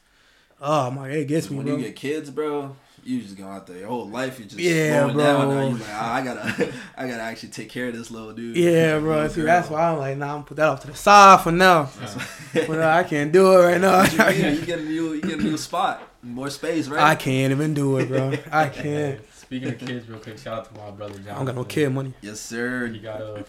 [0.60, 1.76] oh my, it gets me, when bro.
[1.76, 3.78] you get kids, bro, you just go out there.
[3.78, 5.48] Your whole life, you just Yeah, slowing down.
[5.48, 5.68] Now bro.
[5.68, 8.56] you like, ah, I gotta, I gotta actually take care of this little dude.
[8.56, 9.14] Yeah, bro.
[9.16, 9.46] Little See, girl.
[9.46, 11.88] that's why I'm like, nah, I'm put that off to the side for now.
[12.00, 12.24] Yeah.
[12.66, 14.02] But uh, I can't do it right now.
[14.30, 14.48] You?
[14.58, 17.00] You get a new, you get a new spot, more space, right?
[17.00, 18.32] I can't even do it, bro.
[18.50, 19.20] I can't.
[19.50, 21.32] Speaking of kids, real quick, shout out to my brother Jonathan.
[21.32, 22.14] I don't got no kid money.
[22.22, 22.86] Yes, sir.
[22.86, 23.44] He got a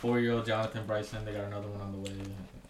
[0.00, 1.26] four-year-old Jonathan Bryson.
[1.26, 2.16] They got another one on the way.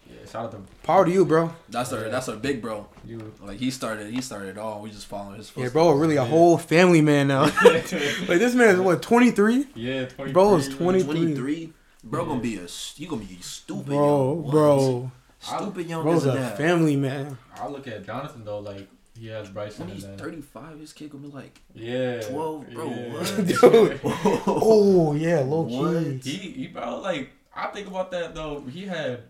[0.05, 1.55] Yeah, shout out to Power to you, bro.
[1.69, 2.85] That's our, that's our big bro.
[3.05, 3.33] you.
[3.41, 4.81] Like he started, he started it all.
[4.81, 5.73] We just following his footsteps.
[5.73, 5.91] Yeah, bro.
[5.93, 7.43] Really a whole family man now.
[7.63, 10.33] like this man is what 23, yeah, 23.
[10.33, 11.71] Bro is 23.
[12.03, 14.51] Bro, gonna be a, you gonna be stupid, bro, young.
[14.51, 15.11] Bro.
[15.39, 16.57] Stupid young Bro's as a that.
[16.57, 17.37] family man.
[17.55, 19.81] I look at Jonathan though, like he has Bryson.
[19.85, 22.21] When and he's then- 35, his kid gonna be like, Yeah.
[22.21, 23.13] 12, bro, Yeah.
[23.13, 23.35] what?
[23.47, 23.99] Dude.
[24.47, 26.21] oh, yeah, low What?
[26.21, 26.29] key.
[26.31, 28.63] He, he, bro, like I think about that though.
[28.71, 29.21] He had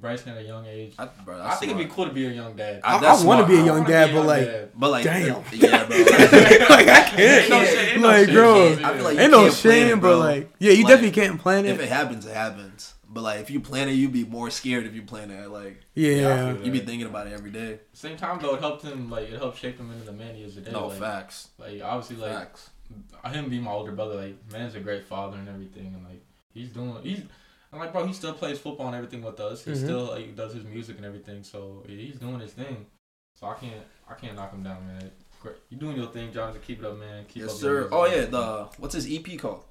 [0.00, 0.94] Bryson at a young age.
[0.98, 2.80] I, bro, I that's think it'd be cool to be a young dad.
[2.82, 4.46] I- I, I want to be a I young dad, be a but young like,
[4.46, 4.70] dad.
[4.74, 5.42] But like, Damn.
[5.52, 5.96] yeah, bro.
[5.98, 7.20] like I can't.
[7.20, 8.88] Ain't no shame- ain't no like, bro, yeah.
[8.88, 10.18] I feel like ain't no shame, but bro.
[10.18, 11.72] like, yeah, you Like, definitely can't plan it.
[11.72, 11.82] if it.
[11.84, 12.93] it happens, it happens.
[13.14, 15.48] But like, if you plan it, you'd be more scared if you plan it.
[15.48, 17.78] Like, Yeah, feel you be thinking about it every day.
[17.92, 20.42] Same time though, it helped him like it helped shape him into the man he
[20.42, 20.72] is today.
[20.72, 21.48] No like, facts.
[21.58, 22.70] Like obviously, like Facts.
[23.32, 26.22] him being my older brother, like man's a great father and everything, and like
[26.52, 27.22] he's doing he's.
[27.72, 29.64] I'm like, bro, he still plays football and everything with us.
[29.64, 29.76] He Mhm.
[29.84, 32.86] still like does his music and everything, so he's doing his thing.
[33.38, 33.82] So I can't.
[34.08, 35.10] I can't knock him down, man.
[35.40, 35.56] Great.
[35.70, 36.60] You doing your thing, Jonathan.
[36.66, 37.24] Keep it up, man.
[37.26, 37.74] Keep Yes, up sir.
[37.80, 38.24] your Oh music.
[38.24, 39.64] yeah, the what's his EP called?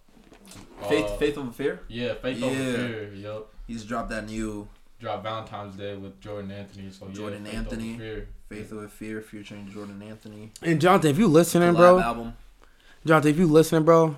[0.81, 1.79] Uh, Faith, Faith over Fear.
[1.87, 2.75] Yeah, Faith over Yeah.
[2.75, 3.13] fear.
[3.13, 3.49] Yup.
[3.67, 4.67] He's dropped that new
[4.99, 6.89] Dropped Valentine's Day with Jordan Anthony.
[6.91, 7.97] So yeah, Jordan Faith Over Anthony.
[7.97, 8.27] Fear.
[8.49, 10.51] Faith over Fear featuring Jordan Anthony.
[10.61, 12.33] And Jonathan, if you listening, Collab bro, album.
[13.05, 14.15] Jonathan, if you listening, bro,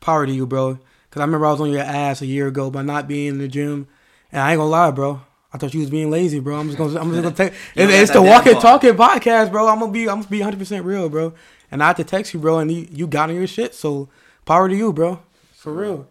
[0.00, 0.78] power to you, bro.
[1.10, 3.38] Cause I remember I was on your ass a year ago by not being in
[3.38, 3.88] the gym,
[4.32, 5.20] and I ain't gonna lie, bro.
[5.52, 6.56] I thought you was being lazy, bro.
[6.56, 7.52] I'm just gonna, I'm just gonna take.
[7.74, 9.66] You don't it's the that Walk damn and Talking podcast, bro.
[9.68, 11.34] I'm gonna be, I'm gonna be 100 percent real, bro.
[11.72, 13.74] And I had to text you, bro, and you, you got on your shit.
[13.74, 14.08] So
[14.44, 15.20] power to you, bro.
[15.60, 16.08] For real.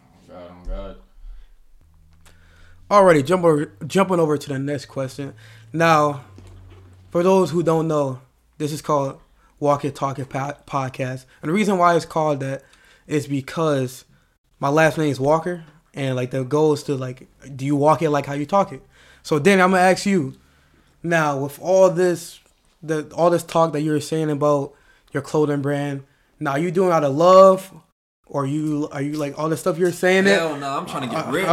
[0.00, 0.96] Oh God, oh God.
[2.90, 5.34] Alrighty, jump over, jumping over to the next question.
[5.70, 6.24] Now,
[7.10, 8.22] for those who don't know,
[8.56, 9.20] this is called
[9.58, 12.62] Walk It Talk It podcast, and the reason why it's called that
[13.06, 14.06] is because
[14.60, 15.62] my last name is Walker,
[15.92, 18.72] and like the goal is to like, do you walk it like how you talk
[18.72, 18.82] it?
[19.22, 20.36] So then I'm gonna ask you,
[21.02, 22.40] now with all this,
[22.82, 24.72] the all this talk that you were saying about
[25.12, 26.04] your clothing brand,
[26.38, 27.74] now you doing out of love,
[28.30, 30.38] or you are you like all the stuff you're saying it?
[30.38, 31.46] Hell no, I'm trying to get uh, uh, rich.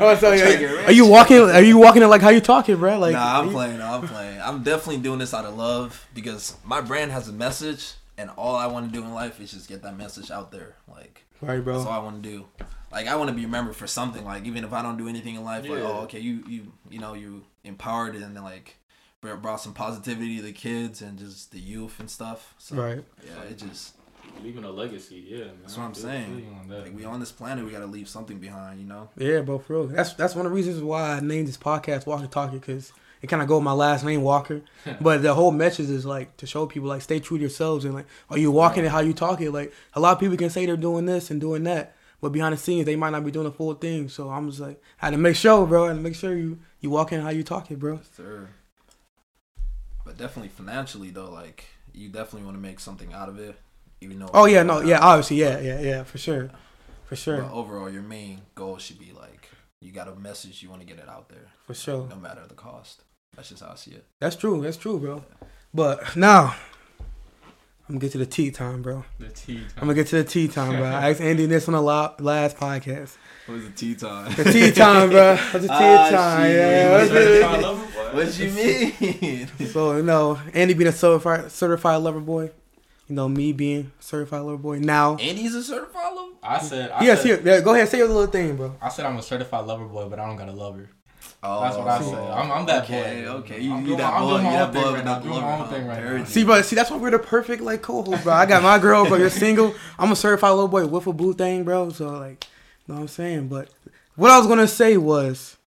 [0.00, 0.86] Oh, so, I'm trying to are, get rich.
[0.86, 1.38] are you walking?
[1.38, 2.98] Are you walking it like how you talking, bro?
[2.98, 3.78] Like, nah, I'm playing.
[3.78, 4.40] no, I'm playing.
[4.40, 8.54] I'm definitely doing this out of love because my brand has a message, and all
[8.54, 10.76] I want to do in life is just get that message out there.
[10.88, 11.74] Like right, bro.
[11.74, 11.92] that's all.
[11.92, 12.46] I want to do.
[12.92, 14.24] Like I want to be remembered for something.
[14.24, 17.00] Like even if I don't do anything in life, like oh okay, you you you
[17.00, 18.76] know you empowered and then like
[19.20, 22.54] brought some positivity to the kids and just the youth and stuff.
[22.58, 23.04] So Right.
[23.24, 23.94] yeah, it just
[24.42, 25.44] Leaving a legacy, yeah.
[25.44, 25.50] Man.
[25.62, 26.56] That's what I'm I feel- saying.
[26.60, 26.82] on that.
[26.82, 28.80] like we on this planet, we gotta leave something behind.
[28.80, 29.08] You know.
[29.16, 29.86] Yeah, bro, for real.
[29.86, 33.28] That's that's one of the reasons why I named this podcast Walker Talker because it
[33.28, 34.62] kind of go with my last name Walker,
[35.00, 37.94] but the whole message is like to show people like stay true to yourselves and
[37.94, 39.52] like are you walking it how you talk it?
[39.52, 42.52] Like a lot of people can say they're doing this and doing that, but behind
[42.52, 44.08] the scenes they might not be doing the full thing.
[44.08, 46.90] So I'm just like I had to make sure, bro, and make sure you you
[46.90, 48.00] walking how you talk it, bro.
[48.16, 48.48] Sure.
[50.04, 51.64] But definitely financially though, like
[51.94, 53.54] you definitely want to make something out of it,
[54.02, 54.30] even though.
[54.34, 56.50] Oh yeah, no, yeah, obviously, yeah, yeah, yeah, for sure,
[57.04, 59.48] for sure, But overall, your main goal should be like
[59.80, 62.06] you got a message, you want to get it out there, for sure.
[62.08, 63.02] no matter the cost.
[63.36, 64.04] That's just how I see it.
[64.20, 64.60] That's true.
[64.62, 65.24] That's true, bro.
[65.72, 66.54] But now,
[67.88, 69.04] I'm gonna get to the tea time, bro.
[69.18, 69.56] The tea.
[69.56, 69.64] Time.
[69.78, 70.84] I'm gonna get to the tea time, bro.
[70.84, 73.16] I asked Andy this on the la- last podcast.
[73.46, 74.32] What is the tea time?
[74.34, 75.34] The tea time, bro.
[75.36, 76.42] What's the tea Ah, time?
[76.46, 76.56] shit.
[76.56, 79.68] Yeah, What's what's the- the- what you mean?
[79.68, 82.50] So you know, Andy being a certified certified lover boy.
[83.12, 84.78] You know, me being certified lover boy.
[84.78, 86.32] Now, And he's a certified lover.
[86.42, 86.90] I said.
[86.92, 88.74] I yes, said, here, yeah, go ahead, say your little thing, bro.
[88.80, 90.88] I said I'm a certified lover boy, but I don't got a lover.
[91.42, 92.18] Oh, That's what I oh, said.
[92.30, 93.30] I'm- I'm that okay, boy.
[93.40, 94.28] Okay, you, I'm you doing- that I'm boy.
[94.30, 95.12] doing You my that own thing boy, right but now.
[95.12, 96.24] not the Doing my own thing right now.
[96.24, 98.32] See, but see, that's why we're the perfect like co-host, bro.
[98.32, 99.18] I got my girl, bro.
[99.18, 99.74] You're single.
[99.98, 101.90] I'm a certified little boy with a boo thing, bro.
[101.90, 102.46] So like,
[102.86, 103.48] you know what I'm saying?
[103.48, 103.68] But
[104.16, 105.58] what I was gonna say was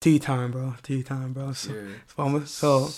[0.00, 0.74] tea time, bro.
[0.84, 1.52] Tea time, bro.
[1.54, 1.96] So, Serious.
[2.16, 2.88] so, I'm- so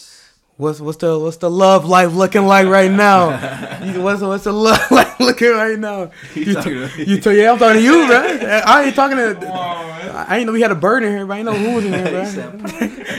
[0.57, 3.75] what's what's the what's the love life looking like right now?
[3.87, 6.11] You- what's what's the love life looking right now?
[6.35, 8.16] You You, talking t- you t- yeah, I'm talking to you, bro.
[8.66, 9.49] I ain't talking Come to.
[9.49, 10.27] on, man.
[10.29, 11.85] I ain't know we had a bird in here, but I ain't know who was
[11.85, 12.23] in here, bro.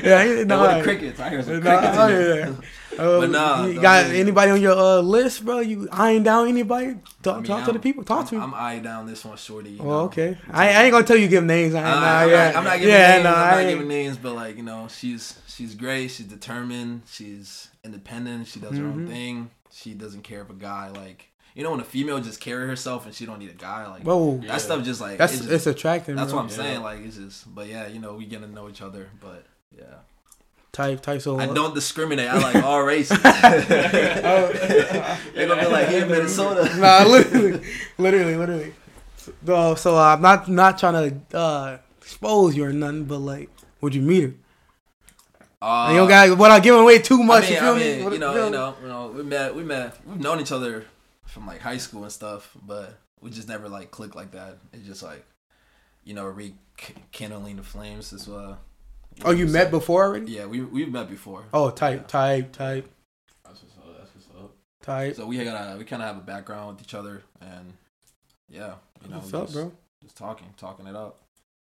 [0.04, 1.20] Yeah, I ain't No, the crickets.
[1.20, 1.98] I hear some Nah, crickets.
[1.98, 2.38] oh, in here.
[2.38, 3.00] yeah.
[3.00, 5.60] Uh, But nah, you got really- anybody on your uh, list, bro?
[5.60, 6.96] You eyeing down anybody?
[7.22, 8.04] Talk, I mean, talk to the people.
[8.04, 8.42] Talk I'm, to me.
[8.42, 9.70] I'm eyeing down this one, shorty.
[9.72, 10.04] You well, know.
[10.06, 10.38] okay.
[10.52, 11.76] I, I ain't gonna tell you give names.
[11.76, 12.46] I ain't, I, nah, I'm, yeah.
[12.48, 13.24] not, I'm not giving yeah, names.
[13.24, 16.10] nah, I'm not giving names, but like you know, she's she's great.
[16.12, 17.02] She's determined.
[17.12, 18.48] She's independent.
[18.48, 19.10] She does her own Mhm.
[19.10, 19.50] thing.
[19.72, 23.06] She doesn't care if a guy like you know when a female just carry herself
[23.08, 24.52] and she don't need a guy like Whoa, Yeah.
[24.52, 24.84] that stuff.
[24.84, 26.16] Just like that's it's, it's, attractive.
[26.16, 26.44] that's bro.
[26.44, 26.64] what I'm Yeah.
[26.64, 26.82] saying.
[26.84, 29.10] Like it's just, but yeah, you know, we get to know each other.
[29.20, 29.44] But
[29.76, 29.86] yeah,
[30.72, 31.22] type type.
[31.22, 32.30] So I don't discriminate.
[32.30, 33.18] I like all races.
[33.22, 34.22] They're
[35.48, 36.70] gonna be like here in Minnesota.
[36.80, 37.62] nah, literally,
[37.98, 38.74] literally, literally.
[39.46, 43.50] So, so uh, I'm not not trying to uh, expose you or nothing, but like,
[43.82, 44.34] would you meet her?
[45.62, 47.46] Uh, you don't got without giving away too much.
[47.46, 48.14] I mean, you feel I mean, me?
[48.14, 50.86] you know, you know, you know, we met, we met, we've known each other
[51.26, 54.58] from like high school and stuff, but we just never like clicked like that.
[54.72, 55.26] It's just like,
[56.04, 58.60] you know, rekindling the flames as well.
[59.26, 60.32] Oh, you met before already?
[60.32, 61.46] Yeah, we we've met before.
[61.52, 62.88] Oh, type, type, type,
[63.44, 63.98] That's what's up.
[63.98, 64.52] That's what's up.
[64.84, 65.16] type.
[65.16, 67.74] So we got we kind of have a background with each other, and
[68.48, 69.72] yeah, you know, What's we up, just, bro?
[70.04, 71.18] just talking, talking it up.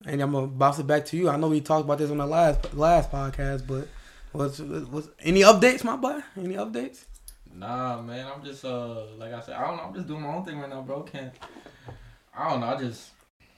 [0.05, 1.29] And I'm gonna bounce it back to you.
[1.29, 3.87] I know we talked about this on the last last podcast, but
[4.31, 6.19] what's what's any updates, my boy?
[6.37, 7.05] Any updates?
[7.55, 8.27] Nah, man.
[8.27, 9.83] I'm just uh, like I said, I don't know.
[9.83, 11.03] I'm just doing my own thing right now, bro.
[11.03, 11.33] Can't.
[12.35, 12.67] I don't know.
[12.67, 13.11] I just.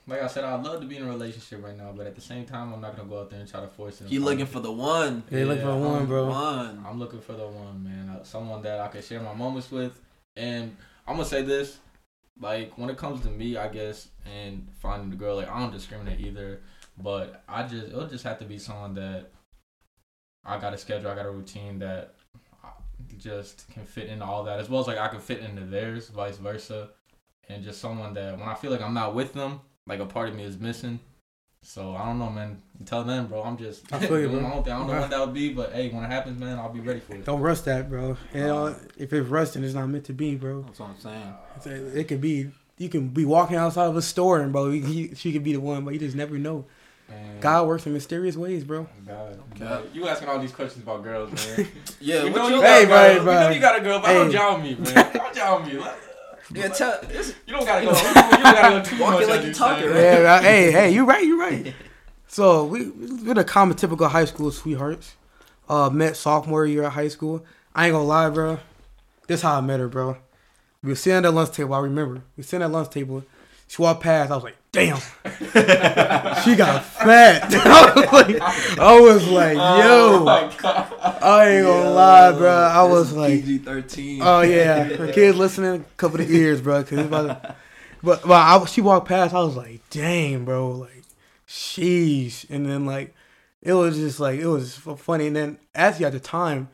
[0.08, 2.20] Like I said, I'd love to be in a relationship right now, but at the
[2.20, 4.08] same time, I'm not gonna go out there and try to force it.
[4.08, 5.24] You looking for the one?
[5.32, 6.26] Yeah, looking for the one, um, bro.
[6.28, 6.84] One.
[6.86, 8.10] I'm looking for the one, man.
[8.10, 9.98] Uh, someone that I can share my moments with.
[10.36, 10.76] And
[11.08, 11.78] I'm gonna say this,
[12.40, 15.72] like when it comes to me, I guess, and finding the girl, like I don't
[15.72, 16.60] discriminate either.
[16.98, 19.30] But I just it'll just have to be someone that
[20.44, 22.14] I got a schedule, I got a routine that
[23.18, 26.08] just can fit into all that, as well as like I can fit into theirs,
[26.08, 26.90] vice versa,
[27.48, 30.28] and just someone that when I feel like I'm not with them, like a part
[30.28, 31.00] of me is missing.
[31.68, 32.62] So I don't know, man.
[32.78, 33.42] Until then, bro.
[33.42, 34.48] I'm just I feel you, doing bro.
[34.48, 34.72] my own thing.
[34.72, 36.78] I don't know when that would be, but hey, when it happens, man, I'll be
[36.80, 37.24] ready for it.
[37.24, 38.16] Don't rush that, bro.
[38.32, 40.62] You know, if it's rusting, it's not meant to be, bro.
[40.62, 41.34] That's what I'm saying.
[41.56, 42.50] It's a- It could be.
[42.78, 45.54] You can be walking outside of a store, and bro, he, he- she could be
[45.54, 46.66] the one, but you just never know.
[47.08, 48.86] Man, God works in mysterious ways, bro.
[49.06, 49.40] God.
[49.60, 49.88] Okay.
[49.92, 51.66] You asking all these questions about girls, man.
[52.00, 53.26] Yeah, we know you you Hey, got bro, girls.
[53.26, 54.32] We know you got a girl, but don't Hey.
[54.32, 55.12] jowl me, man.
[55.14, 55.72] Don't jowl me.
[55.78, 55.94] Like,
[56.52, 56.98] Yeah, tell.
[57.10, 57.90] It's, You don't gotta go.
[57.92, 59.96] You don't gotta go too Walk much it like you these talking, right?
[59.96, 60.42] Yeah, right.
[60.42, 61.74] hey, hey, you right, you right.
[62.28, 65.14] So we we're the common typical high school sweethearts.
[65.68, 67.44] Uh, met sophomore year at high school.
[67.74, 68.58] I ain't gonna lie, bro.
[69.26, 70.16] This how I met her, bro.
[70.82, 71.74] We were sitting at the lunch table.
[71.74, 72.14] I remember.
[72.36, 73.24] We were sitting at the lunch table.
[73.68, 74.30] She walked past.
[74.30, 75.00] I was like, damn.
[76.46, 77.52] she got fat.
[77.54, 78.40] I was like,
[78.78, 80.24] I was like, Oh yo.
[80.24, 82.50] my I ain't gonna lie, bro.
[82.50, 84.22] I was like, PG thirteen.
[84.22, 86.82] Oh yeah, her kids listening, cover the ears, bro.
[86.84, 87.54] Cause it's about to,
[88.02, 91.02] but but I, she walked past, I was like, dang, bro, like,
[91.48, 92.46] sheesh.
[92.48, 93.14] And then like,
[93.62, 95.26] it was just like it was funny.
[95.26, 96.68] And then actually at the time,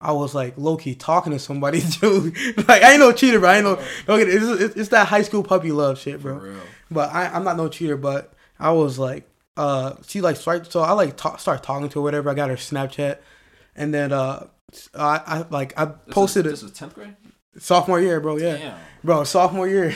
[0.00, 2.32] I was like low key talking to somebody too.
[2.68, 3.48] like I ain't no cheater, bro.
[3.50, 3.82] I ain't no.
[4.06, 4.34] Don't get it.
[4.42, 6.36] It's, it's, it's that high school puppy love shit, For bro.
[6.36, 6.60] real.
[6.90, 7.96] But I, I'm not no cheater.
[7.96, 10.72] But I was like, uh, she like swiped.
[10.72, 12.30] So I like ta- start talking to her, whatever.
[12.30, 13.18] I got her Snapchat,
[13.76, 14.46] and then uh,
[14.94, 17.16] I, I like I This posted it This was tenth grade.
[17.58, 18.36] sophomore year, bro.
[18.36, 18.78] Yeah, Damn.
[19.02, 19.94] bro, sophomore year.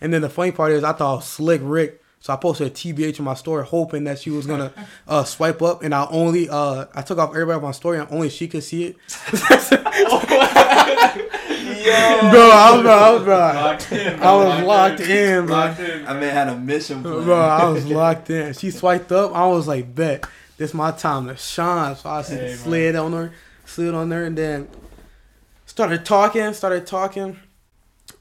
[0.00, 3.18] And then the funny part is, I thought slick Rick, so I posted a TBH
[3.20, 4.72] in my story, hoping that she was gonna
[5.08, 8.08] uh, swipe up, and I only uh, I took off everybody on my story, and
[8.10, 8.96] only she could see it.
[11.84, 12.30] Yo.
[12.30, 14.26] bro, I was, bro, I was, bro, Locked in, bro.
[14.28, 15.54] I was locked in, bro.
[15.56, 16.06] Locked in.
[16.06, 17.24] I man had a mission plan.
[17.24, 18.52] bro, I was locked in.
[18.54, 20.24] She swiped up, I was like, bet
[20.58, 21.96] this my time to shine.
[21.96, 22.56] So I Hey, man.
[22.56, 23.32] slid on her,
[23.64, 24.68] slid on her, and then
[25.66, 27.38] started talking, started talking,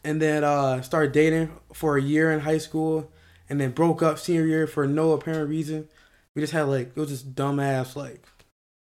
[0.03, 3.11] and then uh started dating for a year in high school,
[3.49, 5.87] and then broke up senior year for no apparent reason.
[6.35, 8.23] We just had like it was just dumbass like,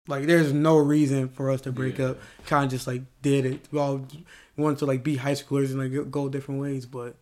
[0.07, 2.07] like there's no reason for us to break Yeah.
[2.09, 2.17] up.
[2.45, 3.61] Kind of just like did it.
[3.71, 4.05] We all
[4.57, 7.15] wanted to like be high schoolers and like go- different ways, but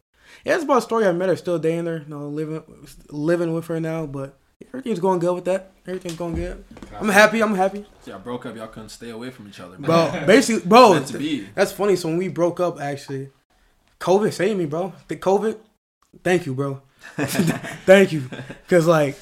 [0.43, 1.06] yeah, it's about a story.
[1.06, 2.63] I met her, still dating her, no living
[3.10, 5.71] living with her now, but everything's going good with that.
[5.88, 6.63] Everything's going good.
[6.98, 7.41] I'm happy.
[7.41, 8.56] I'm happy, Y'all broke up.
[8.56, 9.78] Y'all couldn't stay away from each other.
[9.78, 9.84] Man.
[9.84, 10.24] bro.
[10.28, 11.48] Basically, bro, Meant to be.
[11.54, 11.95] that's funny.
[11.95, 13.30] So when we broke up, actually,
[14.00, 14.93] COVID saved me, bro.
[15.08, 15.58] The COVID,
[16.24, 16.82] thank you, bro.
[17.86, 18.28] thank you,
[18.67, 19.15] cause like,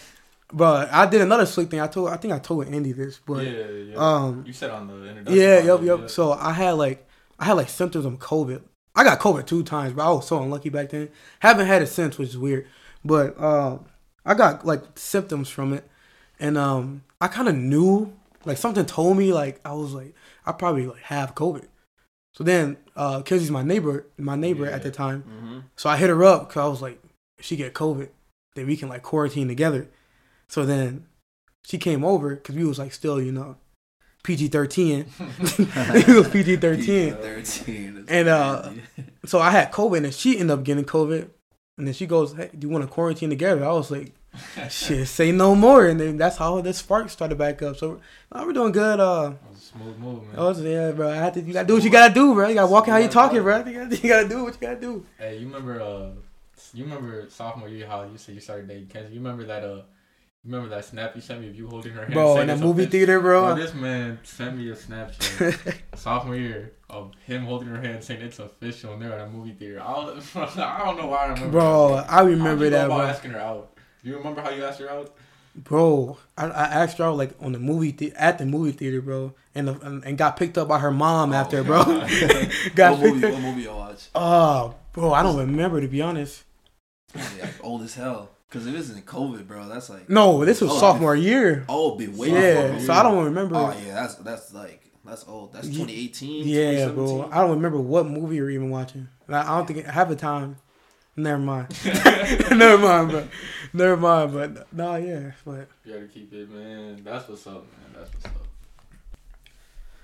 [0.54, 1.82] bro, I did another slick thing.
[1.82, 3.96] I told, I think I told Andy this, but yeah, yeah.
[3.98, 5.36] um, you said on the introduction.
[5.36, 6.00] yeah, yep, yep.
[6.02, 6.08] yeah.
[6.08, 7.06] So I had like,
[7.40, 8.62] I had like symptoms of COVID.
[8.96, 11.10] I got COVID two times, but I was so unlucky back then.
[11.40, 12.68] Haven't had it since, which is weird.
[13.04, 13.86] But um,
[14.26, 15.90] I got like symptoms from it,
[16.40, 18.14] and um, I kind of knew,
[18.46, 20.14] like something told me, like I was like,
[20.46, 21.68] I probably like have COVID.
[22.34, 25.24] So then, uh, Kenzie's my neighbor, my neighbor at the time.
[25.24, 25.60] Mm-hmm.
[25.76, 27.00] So I hit her up because I was like,
[27.38, 28.10] if she get COVID,
[28.56, 29.90] then we can like quarantine together.
[30.48, 31.08] So then
[31.66, 33.58] she came over because we was like still, you know,
[34.24, 35.06] PG thirteen.
[35.20, 37.14] it was PG thirteen.
[37.16, 38.06] Thirteen.
[38.08, 38.72] And, uh,
[39.26, 41.30] So I had COVID and she ended up getting COVID.
[41.78, 43.64] And then she goes, Hey, do you want to quarantine together?
[43.66, 44.14] I was like,
[44.70, 45.88] Shit, say no more.
[45.88, 47.78] And then that's how the spark started back up.
[47.78, 48.00] So
[48.32, 49.00] uh, we're doing good.
[49.00, 50.36] Uh, was a smooth move, man.
[50.40, 51.10] I was, yeah, bro.
[51.12, 52.48] I had to, you gotta do what you gotta do, bro.
[52.48, 53.58] You gotta walk it how you talking, bro.
[53.66, 55.06] You gotta, you gotta do what you gotta do.
[55.18, 56.10] Hey, you remember uh,
[56.74, 59.14] you remember sophomore year how you said you started dating Kenzie?
[59.14, 59.84] You remember that uh, you
[60.46, 62.14] remember that snap you sent me of you holding her hand?
[62.14, 62.92] Bro, saying in that it's movie official?
[62.92, 63.56] theater, Bro, bro.
[63.56, 68.40] this man sent me a Snapchat sophomore year of him holding her hand saying it's
[68.40, 69.82] official and they're at a movie theater.
[69.82, 71.50] I, was, I don't know why I remember.
[71.52, 72.12] Bro, that.
[72.12, 73.02] I remember How'd you go that, bro.
[73.02, 73.76] asking her out.
[74.04, 75.16] Do you remember how you asked her out?
[75.56, 79.02] Bro, I, I asked her out like on the movie the- at the movie theater,
[79.04, 81.84] bro, and, the, and and got picked up by her mom Oh, after, bro.
[81.84, 82.52] God.
[82.76, 83.28] got what picked movie?
[83.28, 83.34] up.
[83.34, 84.10] What movie you watch?
[84.16, 86.44] Oh, ah, bro, I don't remember to be honest.
[87.16, 88.32] Yeah, old as hell.
[88.54, 89.68] Cause it isn't COVID, bro.
[89.68, 91.66] That's like No, this was Oh, sophomore year.
[91.68, 93.56] oh, be way Yeah, so I don't remember.
[93.56, 95.52] Oh yeah, that's that's like that's old.
[95.54, 96.48] That's 2018.
[96.48, 96.96] yeah, 2017.
[96.96, 99.08] bro, I don't remember what movie you're even watching.
[99.28, 100.58] And I, I don't think half the time.
[101.16, 101.68] Never mind.
[102.52, 103.28] Never mind, bro.
[103.74, 107.02] Never mind, but no, yeah, but You gotta keep it, man.
[107.04, 107.94] That's what's up, man.
[107.96, 108.48] That's what's up.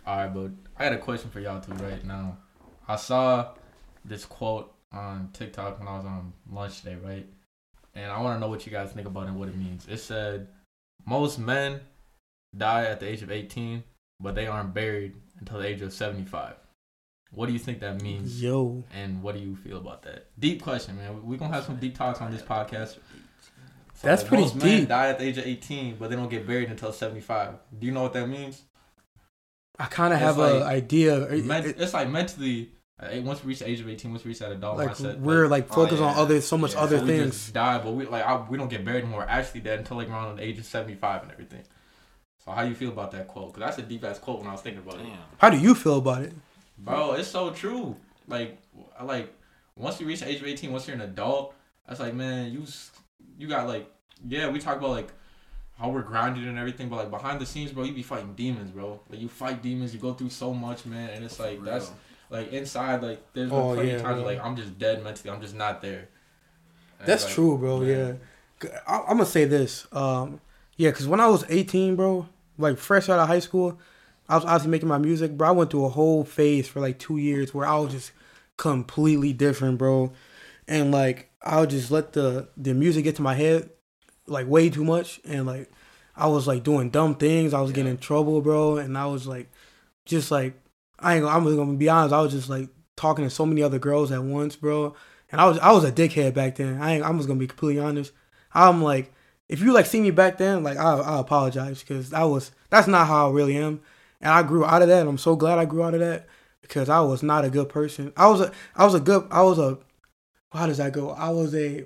[0.05, 2.37] All right, but I got a question for y'all two right now.
[2.87, 3.49] I saw
[4.03, 7.27] this quote on TikTok when I was on lunch today, right?
[7.95, 9.87] And I want to know what you guys think about it and what it means.
[9.89, 10.47] It said
[11.05, 11.81] most men
[12.55, 13.83] die at the age of 18,
[14.19, 16.55] but they aren't buried until the age of 75.
[17.31, 18.41] What do you think that means?
[18.41, 20.27] yo, And what do you feel about that?
[20.39, 21.23] Deep question, man.
[21.25, 22.97] We're going to have some deep talks on this podcast.
[23.93, 26.47] So, That's pretty most men die at the age of 18, but they don't get
[26.47, 27.55] buried until 75.
[27.79, 28.63] Do you know what that means?
[29.77, 31.21] I kind of have like- an idea.
[31.29, 32.71] It- Men- it- it's like mentally.
[33.01, 35.19] Uh, Once we reach the age of eighteen, once we reach that adult like mindset,
[35.19, 36.21] we're like Oh, focused on yeah.
[36.21, 37.35] other so much Yeah, other so we things.
[37.35, 39.21] just die, but we like I, we don't get buried anymore.
[39.21, 41.63] We're actually dead until like around the age of seventy five and everything.
[42.45, 43.53] So how do you feel about that quote?
[43.53, 45.07] Because that's a deep ass quote when I was thinking about it.
[45.37, 46.33] How do you feel about it?
[46.77, 47.95] Bro, it's so true.
[48.27, 48.57] Like,
[48.97, 49.33] I like
[49.75, 51.53] once you reach the age of eighteen, once you're an adult,
[51.87, 52.65] that's like, man, you
[53.37, 53.89] you got like,
[54.27, 55.09] yeah, we talk about like
[55.77, 58.71] how we're grounded and everything, but like behind the scenes, bro, you be fighting demons,
[58.71, 58.99] bro.
[59.09, 61.95] Like you fight demons, you go through so much, man, and it's like that's real.
[62.29, 65.03] Like inside, like there's been Oh, plenty yeah, of times where, like I'm just dead
[65.03, 66.09] mentally, I'm just not there.
[66.99, 67.81] And That's like, true, bro.
[67.81, 67.81] man.
[67.81, 68.13] Yeah,
[68.87, 69.87] I, I'm gonna say this.
[69.91, 70.41] Um,
[70.77, 73.79] yeah, because when I was 18, bro, like fresh out of high school,
[74.27, 75.47] I was obviously making my music, bro.
[75.49, 78.11] I went through a whole phase for like two years where I was just
[78.57, 80.11] completely different, bro,
[80.67, 83.69] and like I would just let the the music get to my head
[84.27, 85.71] like way too much, and like
[86.15, 87.53] I was like doing dumb things.
[87.53, 89.49] I was getting in trouble, bro, and I was like
[90.05, 90.55] just like
[91.01, 91.23] I ain't.
[91.23, 92.13] gonna- I'm gonna be honest.
[92.13, 94.95] I was just like talking to so many other girls at once, bro.
[95.31, 96.81] And I was I was a dickhead back then.
[96.81, 98.11] I ain't, I'm just gonna be completely honest.
[98.53, 99.13] I'm like,
[99.47, 102.87] if you like see me back then, like I I apologize because I was that's
[102.87, 103.81] not how I really am.
[104.21, 104.99] And I grew out of that.
[105.01, 106.27] And I'm so glad I grew out of that
[106.61, 108.11] because I was not a good person.
[108.17, 109.77] I was a I was a good I was a
[110.51, 111.11] how does that go?
[111.11, 111.85] I was a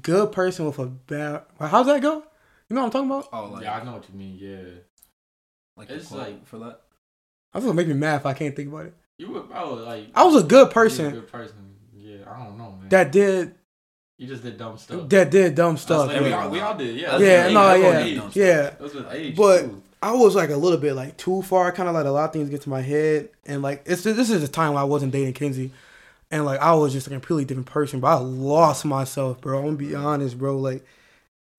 [0.00, 1.42] good person with a bad.
[1.58, 2.22] How does that go?
[2.68, 3.28] You know what I'm talking about?
[3.32, 4.38] Oh, like, yeah, I know what you mean.
[4.40, 4.80] Yeah,
[5.76, 6.80] like It's it's like like- for that.
[7.52, 8.94] That's gonna make me mad if I can't think about it.
[9.18, 11.74] you were bro, like I was a good you were a person good person.
[11.94, 12.88] Yeah, I don't know, man.
[12.88, 13.54] that did
[14.18, 15.08] you just did dumb stuff.
[15.08, 16.06] that did dumb stuff.
[16.06, 17.18] like And we, all, we all did, yeah.
[17.18, 18.36] Yeah, no, yeah, that's what age.
[18.36, 18.62] yeah.
[18.62, 19.36] That was with age.
[19.36, 19.82] But- too.
[20.02, 21.68] I was like a little bit like too far.
[21.68, 24.02] I kind of let a lot of things get to my head, and like it's
[24.02, 25.70] this is a time when I wasn't dating Kinsey,
[26.28, 28.00] and like I was just a completely different person.
[28.00, 29.58] But I lost myself, bro.
[29.58, 30.58] I'm gonna be honest, bro.
[30.58, 30.84] Like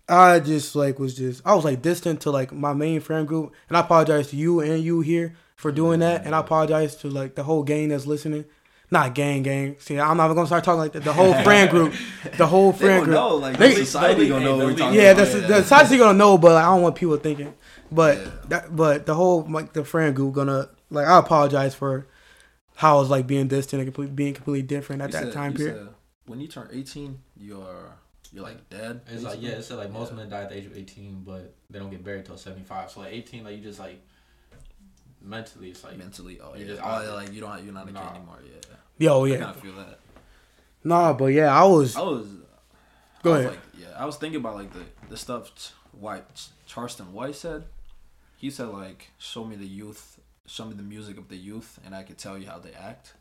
[0.10, 3.54] I just like was just I was like distant to like my main friend group,
[3.70, 7.10] and I apologize to you and you here for doing that, and I apologize to
[7.10, 8.46] like the whole gang that's listening.
[8.92, 9.78] Not gang, gang.
[9.80, 11.04] See, I'm not gonna start talking like that.
[11.04, 11.94] The whole friend group,
[12.38, 13.16] the whole friend gonna group.
[13.16, 15.28] know, like They- society they- gonna know what we're they- talking Yeah, about.
[15.32, 17.54] that's the society gonna know, but like, I don't want people thinking.
[17.92, 18.30] But Yeah.
[18.50, 22.08] that, but the whole like the friend group gonna like I apologize for
[22.76, 25.34] how I was like being distant and complete, being completely different at You that said-
[25.34, 25.78] time you period.
[25.78, 25.88] said
[26.28, 27.96] when you turn 18, you're
[28.32, 29.02] you're like dead.
[29.08, 29.48] It's like basically?
[29.50, 30.18] yeah, it's like most Yeah.
[30.18, 32.92] men die at the age of eighteen, but they don't get buried till seventy five.
[32.92, 34.02] So like eighteen, like you just like
[35.24, 36.40] mentally, it's like mentally.
[36.42, 38.40] Oh You're yeah, just oh, out like you don't you're not a kid anymore.
[38.46, 40.00] Yeah, Yo, oh, I yeah, kind of feel that.
[40.84, 41.96] nah, but yeah, I was.
[41.96, 42.28] I was.
[43.24, 43.52] Go I was ahead.
[43.52, 45.52] Like, yeah, I was thinking about like the the stuff
[45.92, 47.64] White Ch- Charleston White said.
[48.38, 51.96] He said like, "Show me the youth, show me the music of the youth, and
[51.96, 53.14] I can tell you how they act."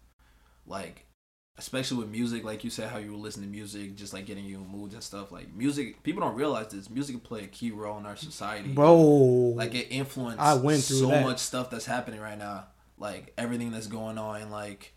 [0.66, 1.06] Like,
[1.58, 4.56] especially with music, like you said, how you listen to music, just like getting you
[4.56, 5.30] in moods and stuff.
[5.30, 6.88] Like music, people don't realize this.
[6.88, 8.70] Music play a key role in our society.
[8.72, 8.96] Bro,
[9.56, 11.24] like it influenced I went through so that.
[11.24, 12.66] much stuff that's happening right now
[12.98, 14.94] like everything that's going on in like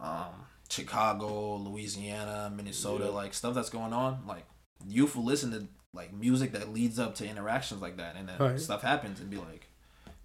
[0.00, 0.32] um
[0.68, 3.10] chicago louisiana minnesota Yeah.
[3.10, 4.44] like stuff that's going on like
[4.88, 8.38] youth will listen to like music that leads up to interactions like that and then
[8.38, 8.58] Right.
[8.60, 9.68] stuff happens and be like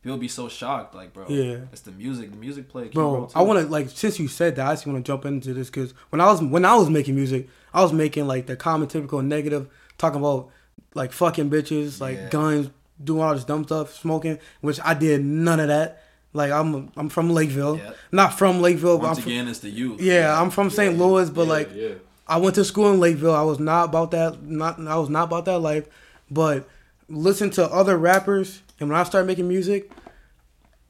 [0.02, 1.58] people be so shocked like bro Yeah.
[1.72, 3.32] it's the music the music play a key role bro, too.
[3.36, 5.70] I want to like since you said that, I just want to jump into this
[5.70, 8.88] because when I was when I was making music, I was making like the common
[8.88, 10.50] typical negative, talking about
[10.96, 12.30] like fucking bitches, like Yeah.
[12.30, 12.70] guns,
[13.04, 16.04] doing all this dumb stuff, smoking, which I did none of that.
[16.34, 17.92] Like I'm I'm from Lakeville, Yeah.
[18.12, 20.98] not from Lakeville, but once I'm from, again it's the youth yeah, I'm from St.
[20.98, 21.90] Louis, but yeah, like yeah.
[22.28, 23.34] I went to school in Lakeville.
[23.34, 24.42] I was not about that.
[24.44, 25.88] Not I was not about that life.
[26.32, 26.70] But
[27.10, 29.92] listen to other rappers, and when I started making music,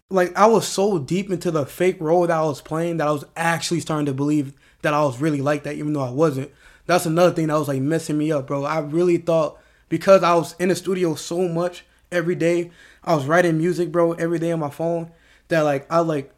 [0.10, 3.12] like I was so deep into the fake role that I was playing that I
[3.12, 6.52] was actually starting to believe that I was really like that, even though I wasn't.
[6.86, 8.64] That's another thing that was like messing me up, bro.
[8.64, 12.72] I really thought because I was in the studio so much every day,
[13.04, 15.12] I was writing music, bro, every day on my phone.
[15.50, 16.34] That like I like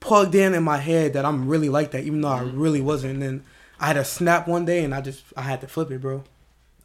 [0.00, 3.14] plugged in in my head that I'm really like that, even though I really wasn't.
[3.14, 3.44] And then
[3.78, 6.24] I had a snap one day, and I just I had to flip it, bro.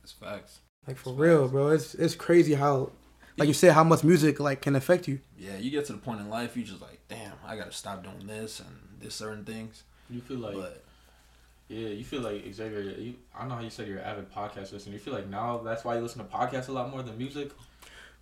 [0.03, 1.69] it's facts Like for real, bro.
[1.69, 2.91] It's it's crazy how,
[3.37, 5.19] like you said, how much music like can affect you.
[5.37, 8.03] yeah you get to the point in life you just like damn i gotta stop
[8.03, 8.69] doing this and
[9.01, 10.81] this certain things You feel like but
[11.67, 12.81] yeah, you feel like Xavier.
[12.81, 14.93] You, I know how you said you're an avid podcast listener.
[14.93, 17.49] You feel like now that's why you listen to podcasts a lot more than music.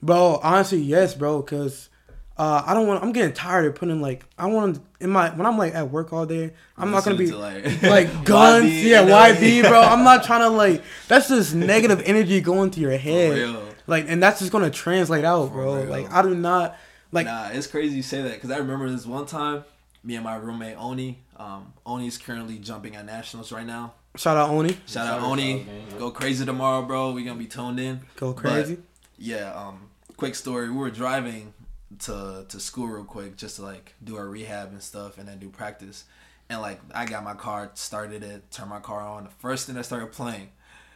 [0.01, 1.41] Bro, honestly, yes, bro.
[1.41, 1.89] Cause
[2.37, 3.03] uh, I don't want.
[3.03, 6.13] I'm getting tired of putting like I want in my when I'm like at work
[6.13, 6.53] all day.
[6.77, 8.65] I'm not gonna be listening to, like guns.
[8.65, 9.13] YB, yeah, you know?
[9.13, 9.81] YB, bro.
[9.81, 10.81] I'm not trying to like.
[11.09, 13.72] That's just negative energy going to your For head.
[13.87, 13.97] Real.
[13.97, 15.83] Like, and that's just gonna translate out, bro.
[15.83, 16.77] Like, I do not
[17.11, 17.25] like.
[17.25, 19.63] nah, it's crazy you say that because I remember this one time,
[20.03, 21.19] me and my roommate Oni.
[21.37, 23.93] Um, Oni's currently jumping at nationals right now.
[24.15, 24.69] Shout out Oni.
[24.69, 25.59] Shout Shout out out Oni.
[25.59, 25.97] to gang, yeah.
[25.97, 27.11] Go crazy tomorrow, bro.
[27.11, 28.01] We gonna be tuned in.
[28.15, 28.77] Go crazy.
[29.17, 29.51] Yeah.
[29.53, 29.89] Um.
[30.17, 30.69] Quick story.
[30.69, 31.53] We were driving
[31.99, 35.39] to to school real quick just to like do our rehab and stuff, and then
[35.39, 36.05] do practice.
[36.49, 39.23] And like I got my car, started it, turned my car on.
[39.23, 40.49] The first thing I started playing,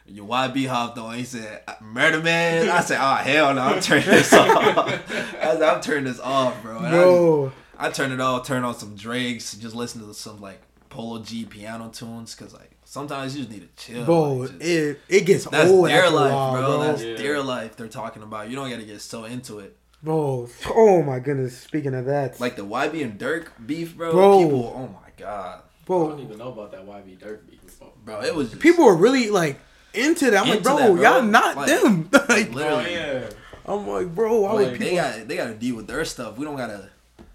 [0.08, 1.14] your YB hopped on.
[1.14, 5.62] He said, "Murder Man." I said, "Oh hell no, I'm turning this off." I said,
[5.62, 8.74] "I'm turning this off, bro." And I just- Bro, I turned it off, Turn on
[8.74, 13.44] some Drakes, just listen to some like Polo G piano tunes, cause like sometimes you
[13.44, 14.04] just need to chill.
[14.04, 16.62] bro, like, just- it it gets that's old their after a life, while, bro.
[16.78, 16.82] bro.
[16.86, 17.16] That's Yeah.
[17.16, 18.48] their life they're talking about.
[18.50, 19.76] You don't gotta get so into it.
[20.02, 21.58] Bro, oh my goodness.
[21.58, 24.12] Speaking of that, Like the YB and Durk beef, bro.
[24.12, 24.42] Bro.
[24.44, 27.92] People, oh my god, Bro, I don't even know about that YB Durk beat before.
[28.04, 28.22] bro.
[28.22, 29.58] It was just, people were really like
[29.98, 30.42] into that.
[30.42, 31.02] I'm like, bro, that, bro.
[31.02, 32.08] y'all not Like- them.
[32.12, 32.84] like, like, literally.
[32.86, 33.30] Oh, yeah.
[33.66, 34.86] I'm like, bro, why would people?
[34.86, 36.38] they got they got to deal with their stuff.
[36.38, 36.88] We don't gotta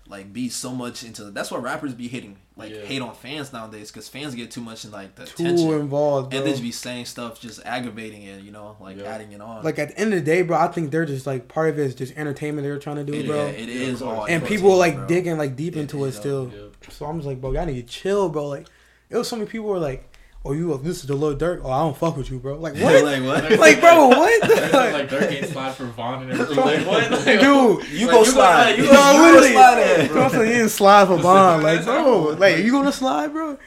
[0.07, 1.25] like be so much into.
[1.25, 2.81] That's why rappers be hitting like Yeah.
[2.81, 5.69] hate on fans nowadays because fans get too much in like the too attention.
[5.73, 6.37] involved, bro.
[6.39, 9.05] and they just be saying stuff, just aggravating it, you know, like Yeah.
[9.05, 9.63] adding it on.
[9.63, 11.79] like at the end of the day, bro, I think they're just like part of
[11.79, 13.45] it is just entertainment they're trying to do, it, bro.
[13.45, 14.23] yeah, it is Yeah, of all.
[14.25, 15.07] and entertainment, people like bro.
[15.07, 16.51] digging like deep It into it still.
[16.53, 16.61] Yeah.
[16.91, 18.47] So I'm just like, bro, y'all need to chill, bro.
[18.47, 18.67] Like,
[19.09, 20.07] it was so many people were like,
[20.45, 21.61] "Oh, you this is the little Durk.
[21.63, 23.03] Oh, I don't fuck with you, bro." Like what?
[23.03, 23.51] like what?
[23.59, 24.49] like, bro, what?
[24.49, 26.57] like Durk ain't slide for Von and everything.
[26.57, 27.11] Like what?
[27.25, 28.77] Like, Dude, you Like, go you slide.
[28.77, 30.41] You go, no, you literally, slide in, you know what bro.
[30.41, 33.57] You didn't slide for Von, like, bro, like, you gonna slide, bro?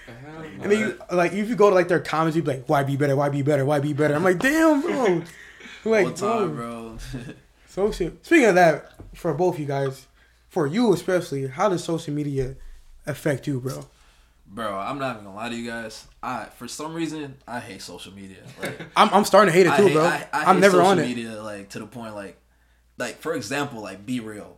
[0.61, 2.99] And then you like, if you go to like their comments, you be like, "YB
[2.99, 3.14] better?
[3.14, 3.64] YB better?
[3.64, 5.22] YB better?" I'm like, damn, bro.
[5.85, 6.99] Like, time, bro.
[7.68, 8.12] Social.
[8.22, 10.07] Speaking of that, for both you guys,
[10.49, 12.57] for you especially, how does social media
[13.07, 13.87] affect you, bro?
[14.49, 16.07] Bro, I'm not even gonna lie to you guys.
[16.22, 18.38] I for some reason I hate social media.
[18.61, 20.05] Like I'm, I'm starting to hate it I too, hate, bro.
[20.05, 21.42] I, I am never social on it.
[21.42, 22.40] like to the point like
[22.99, 24.53] like for example like BeReal.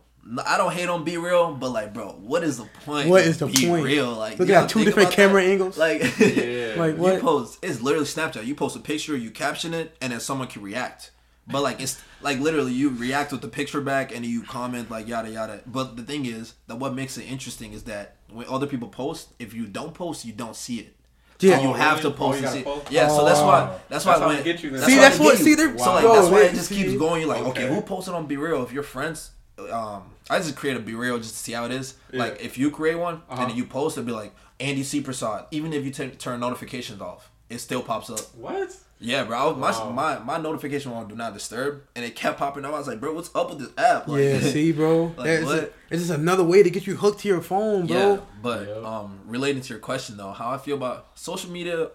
[0.45, 3.09] I don't hate on BeReal, but like bro, what is the point?
[3.09, 3.83] What of is the be point?
[3.83, 5.49] Real like Look you at two different camera that?
[5.51, 5.77] angles.
[5.77, 6.75] Like Yeah.
[6.77, 7.21] Like, you what?
[7.21, 8.45] post it's literally Snapchat.
[8.45, 11.11] You post a picture, you caption it, and then someone can react.
[11.51, 15.07] But like it's like literally you react with the picture back and you comment like
[15.07, 15.61] yada yada.
[15.65, 19.29] But the thing is that what makes it interesting is that when other people post,
[19.39, 20.95] if you don't post, you don't see it.
[21.39, 21.55] Yeah.
[21.57, 22.13] So you Oh, have to really?
[22.13, 22.63] Oh, post you to see.
[22.63, 22.91] post?
[22.91, 23.79] Yeah, so that's why Oh.
[23.89, 24.81] that's That's why how when they get you then.
[24.87, 25.55] See, that's what- see, you.
[25.55, 27.21] they're- so like that's why it just keeps going.
[27.21, 27.73] You're like, okay, Okay.
[27.73, 28.63] who posted on BeReal?
[28.63, 29.31] If your friends,
[29.71, 31.95] um, I just create a BeReal just to see how it is.
[32.13, 32.19] Yeah.
[32.19, 33.41] Like if you create one Uh-huh.
[33.41, 35.45] and then you post, it'd be like Andy C Prasad.
[35.51, 38.19] Even if you t- turn notifications off, it still pops up.
[38.35, 38.75] What?
[39.01, 39.37] Yeah, bro.
[39.37, 39.91] I was, Wow.
[39.91, 42.73] my, my my notification on do not disturb, and it kept popping up.
[42.73, 44.07] I was like, bro, what's up with this app?
[44.09, 45.13] Like, yeah, see, bro.
[45.15, 45.59] Like, That's what?
[45.61, 47.97] just, it's just another way to get you hooked to your phone, bro.
[48.15, 48.75] Yeah, but Yeah.
[48.87, 51.91] um, relating to your question though, how I feel about social media,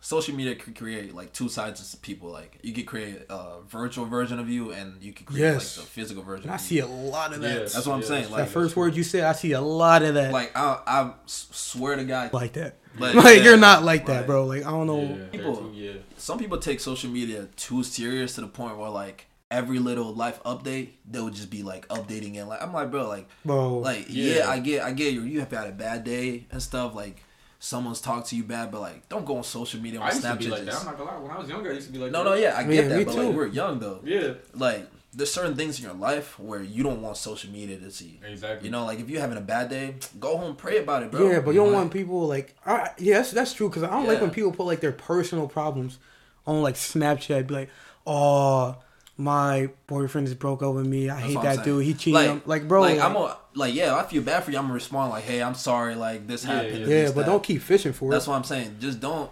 [0.00, 2.28] social media could create like two sides of people.
[2.30, 5.78] Like you could create a virtual version of you, and you could create Yes.
[5.78, 6.44] like the physical version.
[6.44, 7.48] And I of see a lot of that.
[7.48, 7.58] Yeah.
[7.60, 8.30] That's what I'm saying.
[8.30, 10.32] Like, that first word you said, I see a lot of that.
[10.32, 12.76] like I swear to God, like that.
[12.98, 14.46] Like, Like, yeah, you're not like that, like- bro.
[14.46, 15.00] Like I don't know.
[15.02, 15.72] Yeah, People- people.
[15.74, 15.92] Yeah.
[16.16, 20.42] some people take social media too serious to the point where like every little life
[20.44, 22.44] update, they'll just be like updating it.
[22.44, 24.36] Like I'm like, bro, like Bro, like yeah.
[24.36, 24.50] Yeah.
[24.50, 27.22] I get I get you you have had a bad day and stuff like
[27.58, 30.24] someone's talked to you bad but like don't go on social media on I used
[30.24, 30.74] Snapchat to be like that.
[30.80, 31.18] I'm not gonna lie.
[31.18, 32.30] When I was younger, I used to be like no that.
[32.30, 33.22] no yeah I Yeah, get me that but too.
[33.22, 34.32] like we're young though Yeah.
[34.54, 38.18] like there's certain things in your life where you don't want social media to see
[38.26, 38.66] Exactly.
[38.66, 41.30] you know like if you're having a bad day go home pray about it bro
[41.30, 42.54] yeah, but you don't Like, want people like.
[42.64, 43.68] I, yeah, that's, that's true.
[43.68, 45.98] Cause I don't like when people put like their personal problems
[46.46, 47.46] on like Snapchat.
[47.46, 47.70] Be like,
[48.06, 48.76] oh,
[49.16, 51.08] my boyfriend just broke up with me.
[51.10, 51.64] I That's hate that saying.
[51.64, 51.84] dude.
[51.84, 52.14] He cheated.
[52.14, 54.56] like, on-" like, bro, like, like, I'm a, like yeah I feel bad for you
[54.58, 56.78] I'm gonna respond like hey I'm sorry like this Yeah, happened yeah.
[56.80, 57.30] yeah, this, but that.
[57.30, 58.26] don't keep fishing for That's it.
[58.26, 58.76] That's what I'm saying.
[58.80, 59.30] Just don't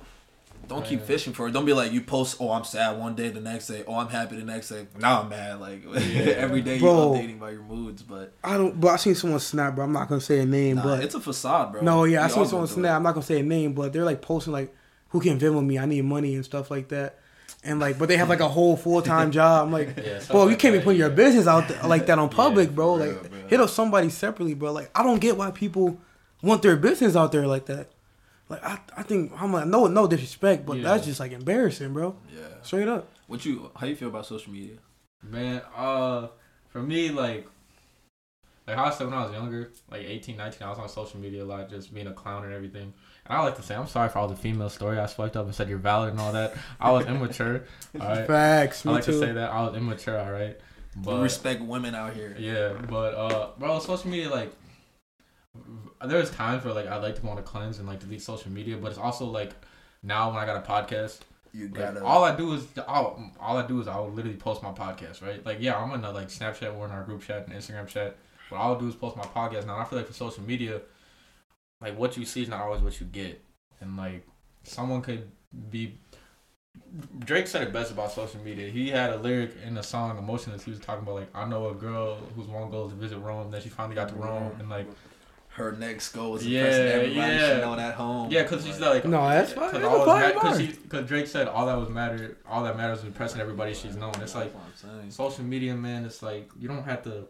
[0.71, 1.51] don't keep fishing for it.
[1.51, 4.09] Don't be like you post, oh I'm sad one day, the next day, oh I'm
[4.09, 4.87] happy the next day.
[4.99, 5.61] Nah, I'm mad.
[5.61, 7.15] Like every day Bro.
[7.15, 8.81] you're updating about your moods, but I don't.
[8.81, 9.85] But I seen someone snap, bro.
[9.85, 11.83] I'm not gonna say a name, nah, but it's a facade, bro.
[11.83, 12.93] no, yeah, I We seen someone snap.
[12.93, 12.97] it.
[12.97, 14.75] I'm not gonna say a name, but they're like posting like,
[15.09, 15.79] who can Venmo me?
[15.79, 17.19] I need money and stuff like that.
[17.63, 19.67] And like, but they have like a whole full time job.
[19.67, 22.07] I'm like, Yeah, stuff bro, you can't be that, putting your business out there like
[22.07, 22.95] that on public, Yeah, bro.
[22.95, 23.49] Like, real, bro.
[23.49, 24.73] hit up somebody separately, bro.
[24.73, 25.99] Like, I don't get why people
[26.43, 27.89] want their business out there like that.
[28.51, 30.83] Like, I, I think I'm like, no, no disrespect, but Yeah.
[30.83, 32.17] that's just like embarrassing, bro.
[32.35, 32.43] Yeah.
[32.63, 33.09] Straight up.
[33.29, 33.71] What you?
[33.77, 34.77] How you feel about social media?
[35.23, 36.27] Man, uh,
[36.69, 37.47] for me, like,
[38.67, 41.21] like how I said when I was younger, like 18, 19, I was on social
[41.21, 42.93] media a lot, just being a clown and everything.
[43.27, 44.99] And I like to say, I'm sorry for all the female story.
[44.99, 46.55] I swiped up and said you're valid and all that.
[46.81, 47.65] I was immature.
[48.01, 48.27] All right.
[48.27, 48.85] Facts.
[48.85, 49.13] I like too.
[49.13, 50.19] to say that I was immature.
[50.19, 50.59] All right.
[50.97, 52.35] But respect women out here.
[52.37, 54.53] yeah, but uh, bro, social media like.
[56.05, 58.77] There's times where like I like to want to cleanse and like delete social media,
[58.77, 59.53] but it's also like
[60.03, 61.21] now when I got a podcast,
[61.53, 62.05] You like, gotta.
[62.05, 65.45] all I do is all, all I do is I'll literally post my podcast, right?
[65.45, 68.17] Like, yeah, I'm in a like Snapchat, we're in our group chat and Instagram chat.
[68.49, 69.67] But all I do is post my podcast.
[69.67, 70.81] Now I feel like for social media,
[71.81, 73.43] like what you see is not always what you get,
[73.81, 74.27] and like
[74.63, 75.31] someone could
[75.71, 75.99] be
[77.21, 78.69] Drake said it best about social media.
[78.71, 81.69] He had a lyric in the song "Emotionless." He was talking about like, I know
[81.69, 83.51] a girl whose one goal is to visit Rome.
[83.51, 84.87] Then she finally got to Rome, and like,
[85.61, 87.55] Her next goal is Yeah, impressing everybody yeah.
[87.57, 88.31] she know at home.
[88.31, 89.67] yeah, because she's like, No, that's fine.
[89.73, 90.59] Because That's all a fine was bar.
[90.59, 93.97] because because Drake said all that was matter, all that matters is impressing everybody she's
[93.97, 94.13] known.
[94.21, 95.11] It's like That's what I'm saying.
[95.11, 96.05] social media, man.
[96.05, 97.27] It's like you don't have to.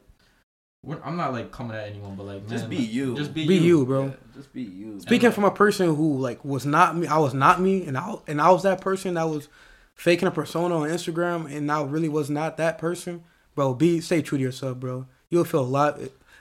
[0.83, 3.15] we're- I'm not like coming at anyone, but like, man, Just be you.
[3.17, 3.79] Just be, Be you.
[3.81, 4.05] you, bro.
[4.07, 5.01] Yeah, just be you.
[5.01, 7.99] Speaking like- from a person who like was not me, I was not me, and
[7.99, 9.49] I and I was that person that was
[9.95, 13.25] faking a persona on Instagram, and I really was not that person,
[13.55, 13.75] bro.
[13.75, 15.07] Be stay true to yourself, bro.
[15.29, 16.01] You'll feel a lot,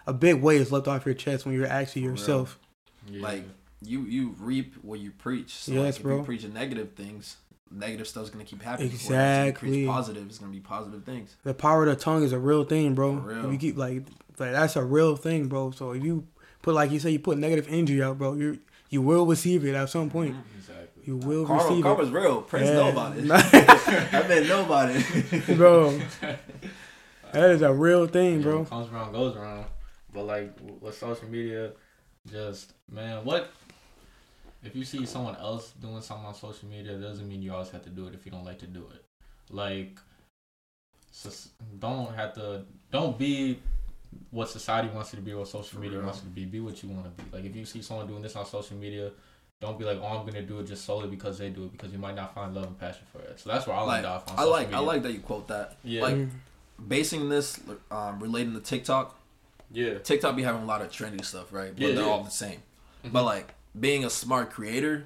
[0.10, 2.60] a big weight is left off your chest when you're actually yourself.
[3.08, 3.22] Yeah.
[3.22, 3.44] Like
[3.82, 5.54] you, you reap what you preach.
[5.54, 6.18] So Yes, like, if bro.
[6.18, 7.38] you preach negative things,
[7.72, 8.90] negative stuff's gonna keep happening.
[8.90, 9.00] for you.
[9.02, 9.70] Exactly.
[9.70, 11.36] preach positive, it's gonna be positive things.
[11.44, 13.22] The power of the tongue is a real thing, bro.
[13.22, 13.46] For real.
[13.46, 14.04] If you keep like,
[14.38, 15.72] like that's a real thing, bro.
[15.72, 16.28] So if you
[16.62, 19.76] put like you say, you put negative energy out, bro, you you will receive it
[19.76, 20.18] at some mm-hmm.
[20.18, 20.36] point.
[20.58, 21.04] exactly.
[21.06, 22.42] You will Karma, receive karma's real.
[22.42, 22.74] Prince Yeah.
[22.74, 23.32] know about it.
[23.32, 25.06] I bet know about it.
[25.32, 26.00] it, bro.
[27.32, 28.60] That is a real thing, bro.
[28.62, 29.66] what comes around goes around.
[30.14, 31.72] But like with social media,
[32.30, 33.52] just man, what
[34.64, 36.94] if you see someone else doing something on social media?
[36.94, 38.86] It doesn't mean you always have to do it if you don't like to do
[38.94, 39.06] it.
[39.52, 40.00] Like,
[41.80, 42.64] don't have to.
[42.92, 43.60] Don't be
[44.32, 46.46] what society wants you to be, what social media wants you to be.
[46.46, 47.38] Be what you want to be.
[47.38, 49.12] Like if you see someone doing this on social media.
[49.62, 51.92] Don't be like, oh, I'm gonna do it just solely because they do it, because
[51.92, 53.42] you might not find love and passion for it.
[53.42, 55.50] So that's where I like like off on I like I like that you quote
[55.50, 55.76] that.
[55.84, 56.02] Yeah.
[56.04, 56.28] Like
[56.88, 57.60] basing this
[57.92, 59.19] um, relating to TikTok.
[59.72, 61.74] Yeah, TikTok be having a lot of trending stuff, right?
[61.76, 62.10] But Yeah, they're yeah.
[62.10, 62.62] all the same.
[63.04, 63.12] Mhm.
[63.12, 65.06] But like being a smart creator,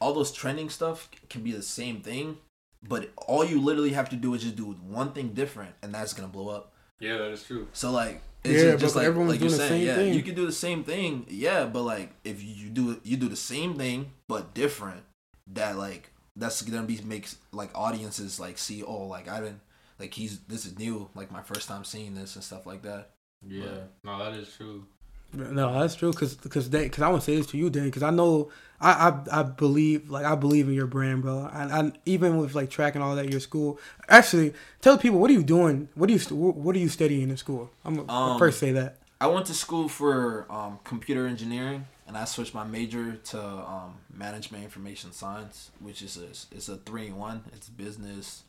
[0.00, 2.38] all those trending stuff can be the same thing.
[2.82, 6.12] But all you literally have to do is just do one thing different, and that's
[6.14, 6.72] gonna blow up.
[6.98, 7.66] yeah, that is true.
[7.72, 9.86] So like, it's Yeah, just, just but like, everyone's like you're doing the saying, same
[9.86, 10.14] yeah, thing.
[10.14, 11.66] you can do the same thing, yeah.
[11.66, 15.02] But like, if you do you do the same thing but different,
[15.48, 19.60] that like that's gonna be makes like audiences like see oh like I didn't
[19.98, 23.10] like he's this is new like my first time seeing this and stuff like that.
[23.46, 24.86] Yeah, no, that is true.
[25.32, 26.12] No, that's true.
[26.12, 27.90] Cause, cause, they, cause I want to say this to you, Dan.
[27.92, 31.48] Cause I know, I, I, I believe, like, I believe in your brand, bro.
[31.52, 33.78] And, and even with like tracking all that your school.
[34.08, 35.88] Actually, tell people what are you doing?
[35.94, 37.70] What do you, what are you studying in school?
[37.84, 38.96] I'm gonna Um, first say that.
[39.20, 43.98] I went to school for um, computer engineering, and I switched my major to um,
[44.12, 46.24] management information science, which is a,
[46.56, 47.44] it's a three in one.
[47.52, 48.42] It's business,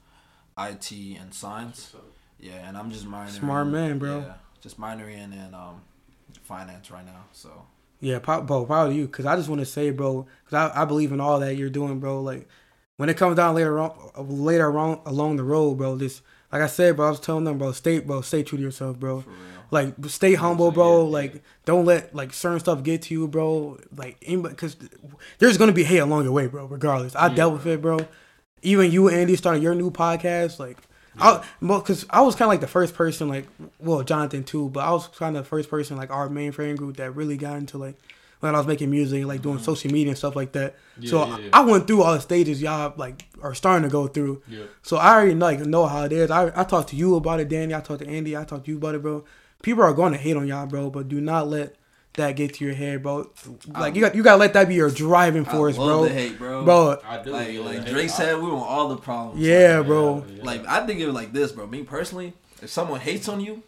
[0.57, 1.93] IT, and science.
[2.39, 3.29] Yeah, and I'm just minoring.
[3.31, 4.19] Smart man, bro.
[4.19, 5.81] Yeah, just minoring in um,
[6.43, 7.25] finance right now.
[7.33, 7.49] So
[7.99, 9.07] Yeah, bro, proud of you.
[9.07, 11.69] Cause I just want to say, bro, cause I, I believe in all that you're
[11.69, 12.21] doing, bro.
[12.21, 12.47] Like,
[12.97, 15.97] when it comes down later on, later on along the road, bro.
[15.97, 18.63] Just like I said, bro, I was telling them, bro, stay, bro, stay true to
[18.63, 19.21] yourself, bro.
[19.21, 19.37] for real.
[19.71, 20.97] Like, stay humble, bro.
[20.99, 21.11] Yeah, yeah.
[21.11, 23.79] Like, don't let like certain stuff get to you, bro.
[23.95, 24.75] Like, anybody, because
[25.39, 26.65] there's gonna be hate along your way, bro.
[26.65, 27.99] Regardless, I Yeah, dealt with it, bro.
[28.61, 30.77] Even you, Andy, starting your new podcast, like,
[31.19, 33.47] I, because I was kind of like the first person, like,
[33.79, 36.77] well, Jonathan too, but I was kind of the first person, like our main friend
[36.77, 37.95] group that really got into like
[38.39, 39.63] when I was making music, like doing mm-hmm.
[39.63, 40.75] social media and stuff like that.
[40.99, 41.49] Yeah, so yeah, yeah.
[41.53, 44.41] I went through all the stages y'all like are starting to go through.
[44.47, 44.63] Yeah.
[44.81, 46.31] So I already like know how it is.
[46.31, 47.73] I I talked to you about it, Danny.
[47.73, 48.35] I talked to Andy.
[48.35, 49.23] I talked to you about it, bro.
[49.61, 51.75] People are going to hate on y'all, bro, but do not let
[52.13, 53.29] that get to your head, bro.
[53.67, 56.03] Like you got you got to let that be your driving force, I love bro.
[56.03, 56.63] the hate, bro.
[56.65, 57.31] Bro, I do.
[57.31, 59.41] like like Drake said, we want all the problems.
[59.41, 60.25] yeah, bro.
[60.29, 60.43] yeah.
[60.43, 61.67] Like I think of it like this, bro.
[61.67, 63.63] Me personally, if someone hates on you,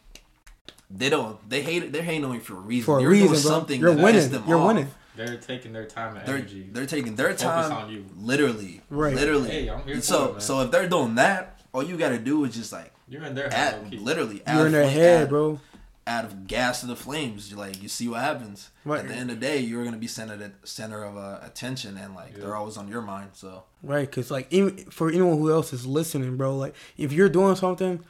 [0.89, 1.37] they don't.
[1.49, 1.91] They hate it.
[1.93, 2.85] They're hating on you for a reason.
[2.85, 3.51] For a You're reason, doing bro.
[3.51, 4.29] something You're that winning.
[4.29, 4.67] them You're off.
[4.67, 4.87] winning.
[5.15, 6.67] they're taking their time and They're energy.
[6.71, 8.05] they're taking their Focus time, on you.
[8.17, 9.15] literally, Right.
[9.15, 9.49] literally.
[9.49, 10.41] Hey, I'm here for so it, man.
[10.41, 13.35] so if they're doing that, all you got to do is just like You're in
[13.35, 13.75] their head.
[13.85, 15.59] add, literally, You're in their head, add- bro.
[16.05, 17.49] Add of gas to the flames.
[17.49, 18.69] You like you see what happens.
[18.83, 18.99] Right.
[18.99, 22.13] At the end of the day, you're gonna be center center of uh, attention, and
[22.13, 22.41] like Yeah.
[22.43, 23.29] they're always on your mind.
[23.33, 27.29] So Right, cause like even for anyone who else is listening, bro, like if you're
[27.29, 28.03] doing something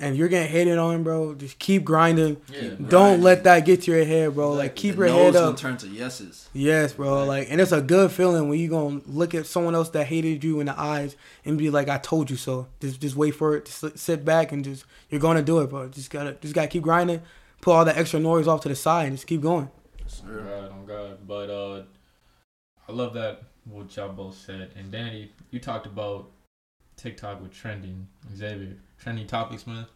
[0.00, 2.36] and you're getting hated on, bro, just keep grinding.
[2.52, 2.60] Yeah.
[2.60, 3.22] Keep- Don't Grind.
[3.24, 4.52] let that get to your head, bro.
[4.52, 5.56] Like keep the your head no's gonna up.
[5.56, 6.48] turn to yeses.
[6.52, 7.24] Yes, bro.
[7.24, 10.44] Like, and it's a good feeling when you gonna look at someone else that hated
[10.44, 13.56] you in the eyes and be like, "I told you so." Just, just wait for
[13.56, 13.64] it.
[13.66, 15.88] Just sit- sit back and just you're gonna do it, bro.
[15.88, 17.22] Just gotta, just gotta keep grinding.
[17.60, 19.68] Put all that extra noise off to the side and just keep going.
[20.24, 21.18] On God, on God.
[21.26, 21.82] But uh,
[22.88, 24.70] I love that what y'all both said.
[24.76, 26.30] And Danny, you talked about
[26.98, 28.06] TikTok with trending.
[28.36, 29.86] Xavier, trending topics, man.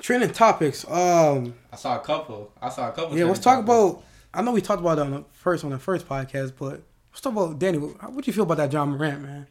[0.00, 0.84] Trending topics.
[0.88, 2.52] Um, I saw a couple.
[2.60, 3.16] I saw a couple.
[3.18, 3.68] yeah, let's talk topics.
[3.68, 4.04] about.
[4.32, 7.20] I know we talked about it on the first on the first podcast, but let's
[7.20, 7.78] talk about Danny.
[7.78, 9.46] What what you feel about that Ja Morant, man?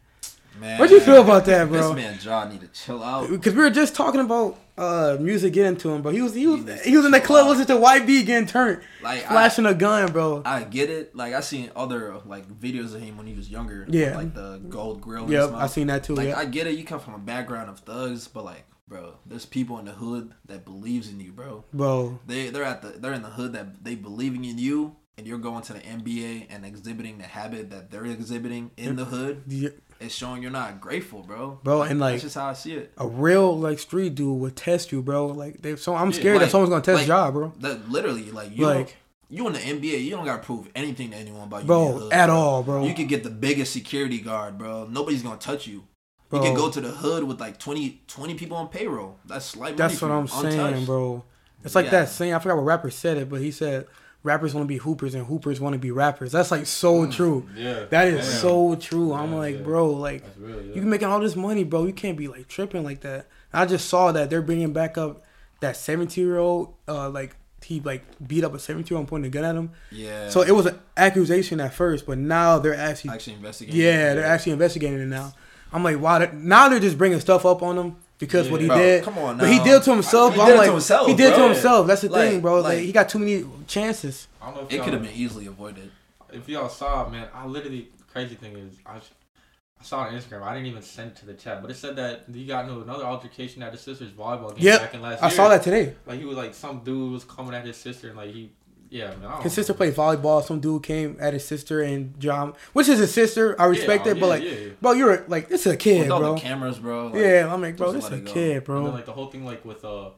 [0.59, 1.93] Man, What do you feel about that, bro?
[1.93, 3.29] This man Ja need to chill out.
[3.29, 6.47] Because we were just talking about uh music getting to him, but He was he
[6.47, 7.57] was He he was in the club out.
[7.57, 10.41] listening to YB getting turned, Like flashing a gun, bro.
[10.45, 11.15] I get it.
[11.15, 13.85] Like I seen other like videos of him when he was younger.
[13.89, 14.15] Yeah.
[14.15, 15.27] Like the gold grill.
[15.27, 15.53] mouth.
[15.53, 16.15] I seen that too.
[16.15, 16.37] Like yeah.
[16.37, 16.77] I get it.
[16.77, 20.33] You come from a background of thugs, but like, bro, there's people in the hood
[20.45, 21.63] that believes in you, bro.
[21.73, 25.27] bro, They they're at the they're in the hood that they believing in you, and
[25.27, 29.43] you're going to the NBA and exhibiting the habit that they're exhibiting in the hood.
[29.47, 29.69] yeah,
[30.03, 31.59] It's showing you're not grateful, bro.
[31.63, 32.93] bro, and like That's just how I see it.
[32.97, 35.27] a real like street dude would test you, bro.
[35.27, 37.53] Like they, so I'm Yeah, scared that someone's gonna test like- job, bro.
[37.59, 38.97] That literally, like you, Like-
[39.29, 42.13] you in the NBA, you don't gotta prove anything to anyone about you, Bro, hood,
[42.13, 42.35] at bro.
[42.35, 42.85] all, bro.
[42.85, 44.85] You could get the biggest security guard, bro.
[44.89, 45.83] Nobody's gonna touch you.
[46.29, 46.39] Bro.
[46.41, 49.17] You can go to the hood with like 20, 20 people on payroll.
[49.25, 51.23] That's like That's what I'm saying, bro.
[51.63, 51.91] It's like Yeah.
[51.91, 52.33] that saying.
[52.33, 53.85] I forgot what rapper said it, but he said
[54.23, 56.31] rappers want to be hoopers and hoopers want to be rappers.
[56.31, 57.47] That's like so true.
[57.55, 57.85] Yeah.
[57.89, 58.39] That is Damn.
[58.41, 59.13] so true.
[59.13, 59.61] I'm like, yeah.
[59.61, 60.75] bro, like That's real, yeah.
[60.75, 61.85] you making all this money, bro.
[61.85, 63.27] You can't be like tripping like that.
[63.51, 65.23] I just saw that they're bringing back up
[65.59, 69.07] that 17 year old, uh, like he like beat up a 17 year old and
[69.09, 69.71] pointing a gun at him.
[69.91, 70.29] Yeah.
[70.29, 73.79] So it was an accusation at first, but now they're actually, actually investigating.
[73.81, 75.33] yeah, they're actually investigating it now.
[75.71, 76.19] I'm like, wow.
[76.19, 77.95] they're- Now they're just bringing stuff up on him
[78.25, 79.03] because what he Bro, did.
[79.03, 80.33] come on But he did to himself.
[80.33, 81.87] He did I'm it to himself, He did it to himself.
[81.87, 82.55] That's the Like- thing, bro.
[82.61, 84.27] Like, like- he got too many chances.
[84.41, 85.91] I don't know if It could have been easily avoided.
[86.31, 90.43] if y'all saw, man, I literally crazy thing is I, I saw on Instagram.
[90.43, 92.81] I didn't even send it to the chat, but it said that he got into
[92.81, 95.33] another altercation at his sister's volleyball game Yep, back in last I year.
[95.33, 95.93] I saw that today.
[96.05, 98.51] Like he was like some dude was coming at his sister and like he,
[98.93, 99.41] yeah, man.
[99.41, 100.43] His sister played volleyball.
[100.43, 103.59] Some dude came at his sister and John, which is his sister.
[103.59, 104.69] I respect Yeah, it, but like, yeah.
[104.81, 106.35] bro, you're like, it's a kid, With all bro.
[106.35, 107.07] the cameras, bro.
[107.07, 108.33] like, yeah, I'm like, bro, just this let a it go.
[108.33, 108.83] kid, And bro.
[108.85, 110.11] then like the whole thing like with uh,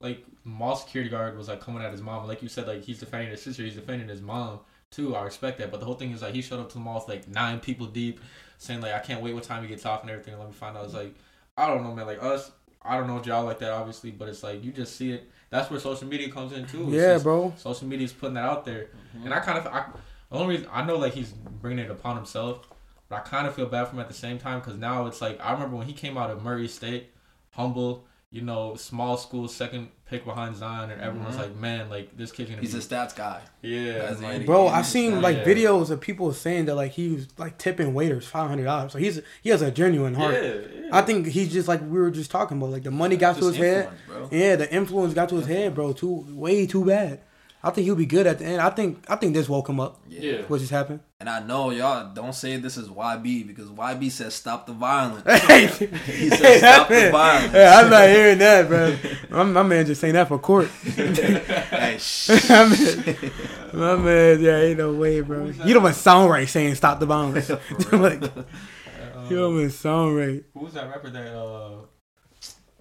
[0.00, 2.26] like mall security guard was like coming at his mom.
[2.26, 4.60] Like you said, like he's defending his sister, he's defending his mom
[4.90, 5.14] too.
[5.14, 6.94] I respect that, but the whole thing is like he showed up to the mall
[7.06, 8.20] with like nine people deep,
[8.58, 10.34] saying like I can't wait what time he gets off and everything.
[10.34, 10.84] And Let me find out.
[10.86, 11.14] It's like
[11.56, 12.06] I don't know, man.
[12.06, 12.50] Like us,
[12.82, 15.28] I don't know y'all like that obviously, but it's like you just see it.
[15.50, 16.82] That's where social media comes in too.
[16.84, 17.52] It's yeah, just- bro.
[17.56, 19.24] Social media's putting that out there, Mhm.
[19.26, 19.86] and I kind of, I,
[20.30, 22.68] the only reason I know like he's bringing it upon himself,
[23.08, 25.20] but I kind of feel bad for him at the same time because now it's
[25.20, 27.10] like I remember when he came out of Murray State,
[27.52, 28.04] humble,
[28.36, 31.38] you know, small school, second pick behind Zion, and everyone's Mhm.
[31.40, 33.40] like, man, like this kid's gonna He's be, a stats guy.
[33.62, 34.46] yeah, That's and, the like.
[34.46, 35.44] Bro, I've seen not- like yeah.
[35.44, 38.92] videos of people saying that like he was like tipping waiters five hundred dollars.
[38.92, 40.34] So he's he has a genuine heart.
[40.34, 40.42] yeah.
[40.82, 40.88] yeah.
[40.92, 42.70] I think he's just like we were just talking about.
[42.70, 43.88] Like the money got to his head.
[44.06, 44.28] bro.
[44.30, 45.92] Yeah, the influence got to his head, bro.
[45.92, 47.20] Too way too bad.
[47.66, 48.60] I think he'll be good at the end.
[48.60, 50.00] I think I think this woke him up.
[50.08, 50.42] Yeah.
[50.42, 51.00] What just happened?
[51.18, 55.24] And I know y'all don't say this is YB because YB says stop the violence.
[55.46, 57.52] Hey, He said stop the violence.
[57.52, 58.96] Hey, I'm not hearing that, bro.
[59.30, 60.68] My, my man just saying that for court.
[60.94, 62.28] hey, shh.
[62.48, 63.32] my, man,
[63.72, 65.46] my man, yeah, ain't no way, bro.
[65.46, 67.50] You don't even sound right saying stop the violence.
[67.92, 70.44] like, Uh, you don't even sound right.
[70.54, 71.70] who was that rapper that uh,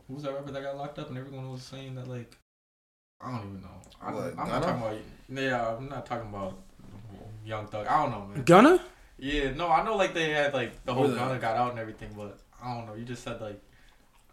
[0.07, 2.37] who was that rapper that got locked up and everyone was saying that like,
[3.21, 3.67] I don't even know.
[4.01, 4.97] I, What, I'm not talking about.
[5.29, 6.57] Yeah, I'm not talking about
[7.45, 7.87] Young Thug.
[7.87, 8.43] I don't know, man.
[8.43, 8.79] Gunna?
[9.17, 11.79] Yeah, no, I know like they had like the whole Who Gunna got out and
[11.79, 12.93] everything, but I don't know.
[12.95, 13.61] You just said like,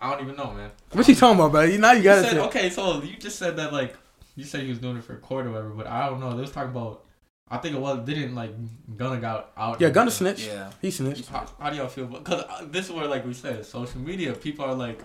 [0.00, 0.70] I don't even know, man.
[0.92, 1.62] What you talking about, bro?
[1.62, 2.38] You now you You gotta said, say.
[2.40, 3.94] okay, so you just said that like
[4.34, 6.34] you said he was doing it for court or whatever, but I don't know.
[6.34, 7.04] They was talking about.
[7.48, 8.52] I think it was didn't like
[8.96, 9.78] Gunna got out.
[9.80, 10.36] Yeah, Gunna everything.
[10.36, 10.46] snitched.
[10.48, 10.70] Yeah.
[10.80, 11.28] He snitched.
[11.28, 12.06] How, how do y'all feel?
[12.06, 14.32] Because uh, this is where like we said, social media.
[14.32, 15.00] People are like,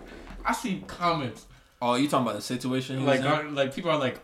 [0.45, 1.45] I see comments
[1.81, 2.99] Oh, you talking about the situation?
[2.99, 3.55] he like was in?
[3.55, 4.19] Like people are like.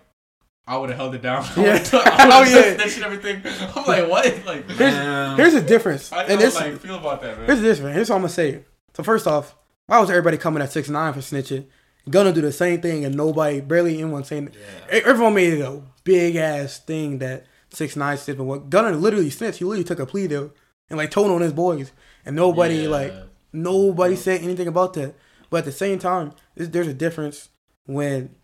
[0.65, 1.43] I would have held it down.
[1.57, 1.63] Yeah.
[1.63, 2.75] I would've took- I Oh, yeah.
[2.75, 3.41] snitched and everything.
[3.75, 4.45] I'm like, what?
[4.45, 5.35] Like, Here's, Man.
[5.35, 6.09] here's the difference.
[6.09, 7.47] how do And y'all this, like feel about that, man?
[7.47, 7.95] here's the difference.
[7.95, 8.63] Here's what I'm gonna say.
[8.93, 11.65] So first off, why was everybody coming at six nine for snitching?
[12.09, 14.51] Gunna do the same thing and nobody, barely anyone saying.
[14.89, 14.99] Yeah.
[15.03, 19.31] Everyone made it a big ass thing that six nine snitched, but what Gunna literally
[19.31, 19.59] snitched.
[19.59, 20.53] He literally took a plea deal
[20.89, 21.91] and like told on his boys,
[22.25, 22.87] and nobody Yeah.
[22.87, 23.13] like
[23.51, 25.15] nobody said anything about that.
[25.49, 27.49] But at the same time, there's, a difference
[27.85, 28.35] when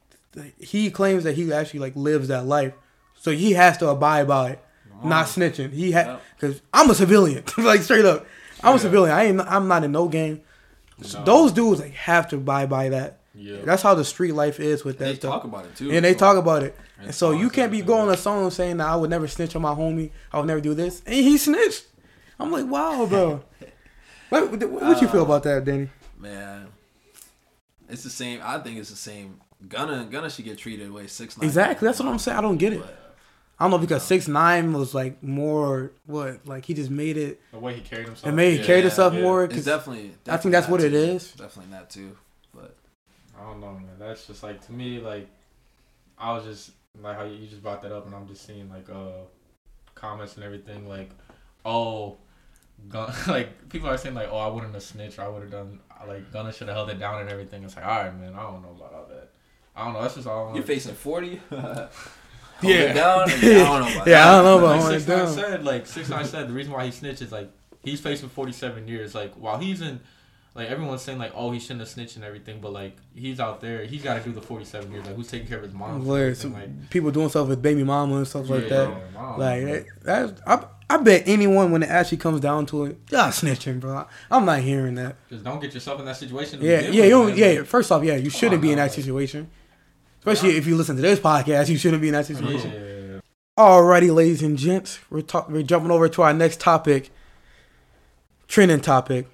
[0.59, 2.73] he claims that he actually like lives that life,
[3.19, 4.63] so he has to abide by it,
[5.03, 5.71] not snitching.
[5.73, 8.25] He had because I'm a civilian, like straight up.
[8.63, 9.15] I'm a civilian.
[9.15, 9.39] I ain't.
[9.41, 10.41] I'm not in no game.
[11.13, 11.23] No.
[11.23, 13.19] Those dudes like have to abide by that.
[13.33, 13.59] Yeah.
[13.63, 15.31] That's how the street life is with that They stuff.
[15.35, 15.91] talk about it too.
[15.91, 16.75] and they so- talk about it.
[16.97, 19.55] And And so you can't be going a song saying that I would never snitch
[19.55, 20.11] on my homie.
[20.33, 21.01] I would never do this.
[21.05, 21.85] And he snitched.
[22.37, 23.41] I'm like, wow, bro.
[24.27, 25.89] what what, what you feel about that, Danny?
[26.17, 26.67] Man,
[27.89, 28.39] it's the same.
[28.43, 29.39] I think it's the same.
[29.67, 31.45] Gunna, Gunna should get treated way six nine.
[31.47, 31.85] Exactly.
[31.87, 32.37] That's what I'm saying.
[32.37, 32.79] I don't get it.
[32.79, 32.95] But,
[33.59, 37.41] I don't know because six nine was like more what like he just made it
[37.51, 38.27] The way he carried himself.
[38.27, 39.21] and made he Yeah, carried himself yeah.
[39.21, 39.43] more.
[39.43, 41.11] It's 'cause definitely, I think that's what that it too.
[41.15, 41.31] is.
[41.33, 42.15] Definitely that too.
[42.55, 42.75] But
[43.37, 43.85] I don't know, man.
[43.99, 45.27] That's just like to me, like
[46.17, 46.71] I was just
[47.01, 49.23] like how you just brought that up, and I'm just seeing like uh
[49.93, 51.09] comments and everything, like,
[51.65, 52.15] oh,
[52.87, 55.19] Gun, like people are saying like, oh, I wouldn't have snitched.
[55.19, 57.63] I would have done like Gunna should have held it down and everything.
[57.63, 58.33] It's like, all right, man.
[58.33, 59.29] I don't know about all that.
[59.75, 60.01] I don't know.
[60.01, 60.53] That's just all.
[60.55, 61.41] You're facing forty.
[62.61, 62.69] Yeah.
[62.87, 62.93] yeah.
[62.93, 64.31] Down, and I don't know about Yeah, I that.
[64.41, 65.33] don't know about like holding six it nine down.
[65.33, 67.49] said, like six nine said, the reason why he snitched is like
[67.83, 69.15] he's facing forty seven years.
[69.15, 70.01] Like while he's in,
[70.55, 73.61] like everyone's saying like, oh, he shouldn't have snitched and everything, but like he's out
[73.61, 75.05] there, he's got to do the forty seven years.
[75.05, 75.95] Like who's taking care of his mom?
[75.95, 78.69] and Where everything, some like, people doing stuff with baby mama and stuff like yeah,
[78.69, 79.13] that.
[79.13, 79.71] mom, Like bro.
[79.71, 83.79] that, that's I, I bet anyone when it actually comes down to it, y'all snitching,
[83.79, 84.07] bro.
[84.31, 85.17] I'm not hearing that.
[85.29, 86.59] just don't get yourself in that situation.
[86.61, 87.63] Yeah, yeah, you yeah.
[87.63, 89.49] First off, yeah, you shouldn't oh, be in that situation.
[90.19, 92.71] Especially if you listen to this podcast, you shouldn't be in that situation.
[92.71, 93.19] yeah.
[93.57, 97.11] Alrighty, ladies and gents, we're talk- we're jumping over to our next topic,
[98.47, 99.27] trending topic.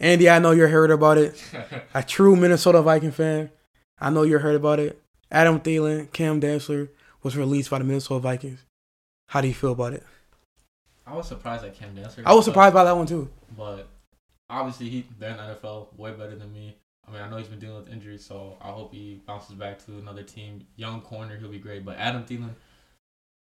[0.00, 1.42] Andy, I know you heard about it.
[1.94, 3.50] A true Minnesota Viking fan,
[3.98, 5.00] I know you heard about it.
[5.30, 6.88] Adam Thielen, Cam Dantzler
[7.22, 8.64] was released by the Minnesota Vikings.
[9.28, 10.04] How do you feel about it?
[11.06, 12.22] I was surprised at Cam Dantzler.
[12.26, 13.28] I was surprised by that one too.
[13.56, 13.88] But
[14.50, 16.76] obviously, he they're in the NFL way better than me.
[17.06, 19.84] I mean, I know he's been dealing with injuries, so I hope he bounces back
[19.86, 20.66] to another team.
[20.74, 21.84] Young corner, he'll be great.
[21.84, 22.50] But Adam Thielen,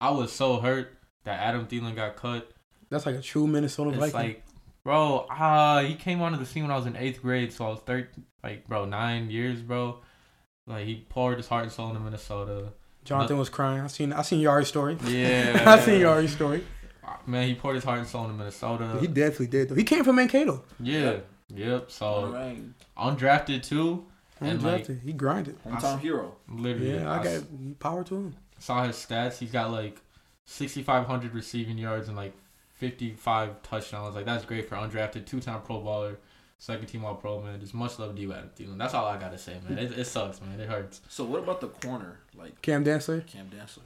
[0.00, 0.92] I was so hurt
[1.24, 2.50] that Adam Thielen got cut.
[2.90, 4.14] That's like a true Minnesota It's Viking.
[4.20, 4.44] like,
[4.84, 7.68] bro, uh, he came onto the scene when I was in eighth grade, so I
[7.70, 8.08] was third,
[8.42, 10.00] like, bro, nine years, bro.
[10.66, 12.72] Like he poured his heart and soul into Minnesota.
[13.04, 13.80] Jonathan was crying.
[13.80, 14.96] I seen I seen Yari's story.
[15.06, 16.64] Yeah, I seen Yari's story.
[17.26, 18.98] Man, he poured his heart and soul into Minnesota.
[19.00, 19.74] He definitely did though.
[19.74, 20.62] He came from Mankato.
[20.80, 21.90] yeah, yep.
[21.90, 22.58] So All right.
[22.96, 24.06] undrafted too.
[24.40, 25.02] And, like, Undrafted.
[25.02, 25.62] he grinded.
[25.64, 26.34] Hometown hero.
[26.48, 28.34] Literally, Yeah, I s- got power to him.
[28.58, 29.38] saw his stats.
[29.38, 30.00] He's got like
[30.44, 32.34] 6,500 receiving yards and like
[32.74, 34.14] 55 touchdowns.
[34.14, 36.18] Like that's great for undrafted, two-time Pro Bowler,
[36.58, 37.40] second team All Pro.
[37.40, 38.76] Man, just much love to you, Adam Thielen.
[38.78, 39.78] That's all I gotta say, man.
[39.78, 40.58] It, it sucks, man.
[40.60, 41.00] It hurts.
[41.08, 43.24] So what about the corner, like Cam Dantzler.
[43.26, 43.78] Cam Dantzler?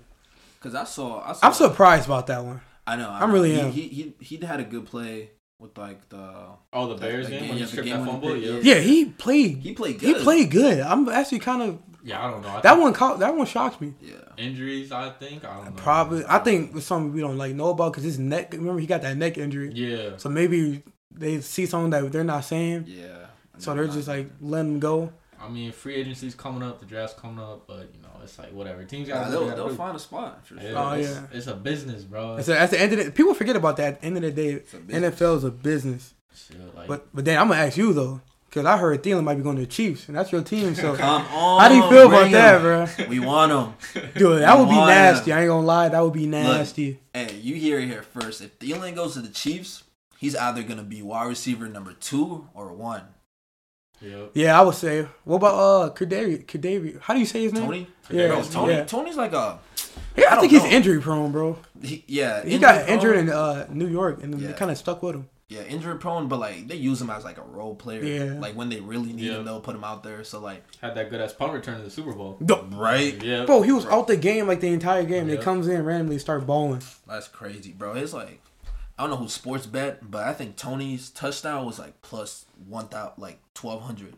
[0.58, 1.46] Because I saw, I saw.
[1.46, 2.60] I'm surprised about that one.
[2.88, 3.10] I know.
[3.10, 3.70] I I'm really he, am.
[3.72, 6.46] He, he he had a good play with like the.
[6.72, 8.36] Oh, the the- Bears the game game- when yeah, he the game that fumble.
[8.36, 8.60] Yeah.
[8.62, 9.58] Yeah, he played.
[9.58, 10.16] He played good.
[10.16, 10.80] He played good.
[10.80, 12.48] I'm actually kind of yeah, I don't know.
[12.48, 12.94] I that one.
[12.94, 13.92] Caught, that one shocks me.
[14.00, 14.14] Yeah.
[14.38, 14.92] injuries.
[14.92, 15.82] I think I don't know.
[15.82, 18.52] Probably, I think it's something we don't like know about because his neck.
[18.52, 19.72] Remember, he got that neck injury.
[19.74, 20.16] Yeah.
[20.16, 22.84] So maybe they see something that they're not saying.
[22.86, 23.26] Yeah.
[23.58, 25.12] So they're just like letting him go.
[25.48, 28.52] I mean, free agency's coming up, the draft's coming up, but you know, it's like
[28.52, 28.84] whatever.
[28.84, 29.56] Teams got to they'll, do.
[29.56, 30.62] they'll find a spot for sure.
[30.70, 31.22] Yeah, Oh, it's, yeah.
[31.32, 32.36] it's a business, bro.
[32.36, 33.94] It's a, at the end of the people forget about that.
[33.94, 35.14] At the end of the day, It's a business.
[35.20, 36.14] NFL is a business.
[36.34, 38.20] Shit, like, But but then I'm gonna ask you though,
[38.50, 40.74] because I heard Thielen might be going to the Chiefs, and that's your team.
[40.74, 41.60] So Come on.
[41.60, 42.62] how do you feel about bring that, 'em.
[42.62, 43.06] bro?
[43.08, 44.86] We want him, Dude, that would be Why?
[44.88, 45.32] nasty.
[45.32, 47.00] I ain't gonna lie, that would be nasty.
[47.14, 48.40] Hey, you hear it here first.
[48.42, 49.84] If Thielen goes to the Chiefs,
[50.18, 53.02] he's either gonna be wide receiver number two or one.
[54.00, 54.30] Yep.
[54.34, 55.06] Yeah, I would say.
[55.24, 56.44] What about uh Kadarius?
[56.46, 57.00] Kadarius?
[57.00, 57.64] How do you say his name?
[57.64, 57.86] Toney.
[58.10, 58.72] Yeah, Bro, Toney.
[58.74, 58.84] yeah.
[58.84, 59.58] Toney's like a.
[60.16, 60.76] Yeah, I, I think don't he's know.
[60.76, 61.58] injury prone, bro.
[61.82, 62.44] He, yeah.
[62.44, 62.88] He got prone.
[62.88, 64.48] injured in uh New York, and Yeah.
[64.48, 65.28] they kind of stuck with him.
[65.50, 68.02] Yeah, injury prone, but like they use him as like a role player.
[68.04, 68.38] Yeah.
[68.38, 69.38] Like when they really need Yeah.
[69.38, 70.22] him, they'll put him out there.
[70.22, 70.62] So like.
[70.80, 72.36] Had that good ass punt return to the Super Bowl.
[72.40, 73.20] The, Right.
[73.22, 73.46] Yeah.
[73.46, 75.26] Bro, he was out the game like the entire game.
[75.26, 75.40] They Yeah.
[75.40, 76.82] comes in randomly start balling.
[77.08, 77.94] That's crazy, bro.
[77.94, 78.40] It's like
[78.98, 82.88] I don't know who sports bet, but I think Toney's touchdown was like plus one
[82.88, 84.14] thousand, like twelve hundred.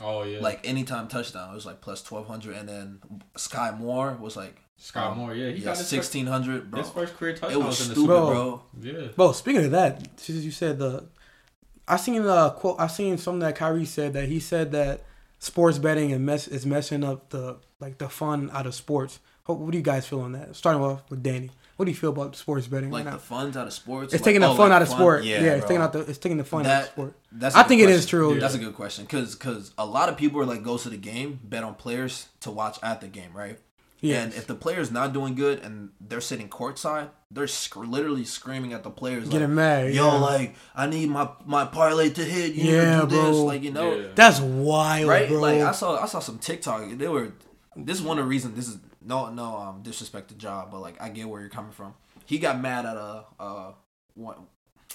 [0.00, 0.40] Oh yeah.
[0.40, 3.00] Like anytime touchdown, it was like plus twelve hundred, and then
[3.36, 5.34] Skyy Moore was like Scott um, Moore.
[5.34, 6.82] Yeah, he yeah got his sixteen hundred, First, bro.
[6.82, 8.62] his first career It touchdown was was in the stupid, Super Bro.
[8.80, 8.92] Bro.
[9.02, 9.08] Yeah.
[9.16, 11.06] Bro, speaking of that, since you said the,
[11.88, 12.76] I seen a quote.
[12.78, 15.02] I seen something that Kyrie said that he said that
[15.38, 19.20] sports betting and mess is messing up the like the fun out of sports.
[19.46, 20.56] What, what do you guys feel on that?
[20.56, 23.22] Starting off with Danny, what do you feel about sports betting Like right the now?
[23.22, 24.12] funds out of sports.
[24.14, 25.24] It's like, taking the oh, fun like out of sport.
[25.24, 27.14] Yeah, it's taking out the it's taking the fun out of That- sport.
[27.32, 28.34] That's a I good think it is true.
[28.34, 28.40] Yeah.
[28.40, 30.96] That's a good question because because a lot of people are like go to the
[30.96, 33.58] game, bet on players to watch at the game, right?
[34.00, 38.24] Yeah, And if the player's not doing good and they're sitting courtside, they're sc- literally
[38.26, 39.94] screaming at the players, getting like, mad.
[39.94, 40.12] "Yo, yeah.
[40.18, 42.52] like I need my my parlay to hit.
[42.52, 43.44] You Yeah, need to do this, bro.
[43.44, 44.06] like you know, Yeah.
[44.14, 45.26] that's wild, right?
[45.28, 45.40] bro.
[45.40, 46.90] Like I saw I saw some TikTok.
[46.98, 47.32] They were
[47.76, 48.54] this is one of the reasons.
[48.56, 51.72] This is no no um disrespect the job, but like I get where you're coming
[51.72, 51.94] from.
[52.26, 53.72] He got mad at a uh
[54.14, 54.36] one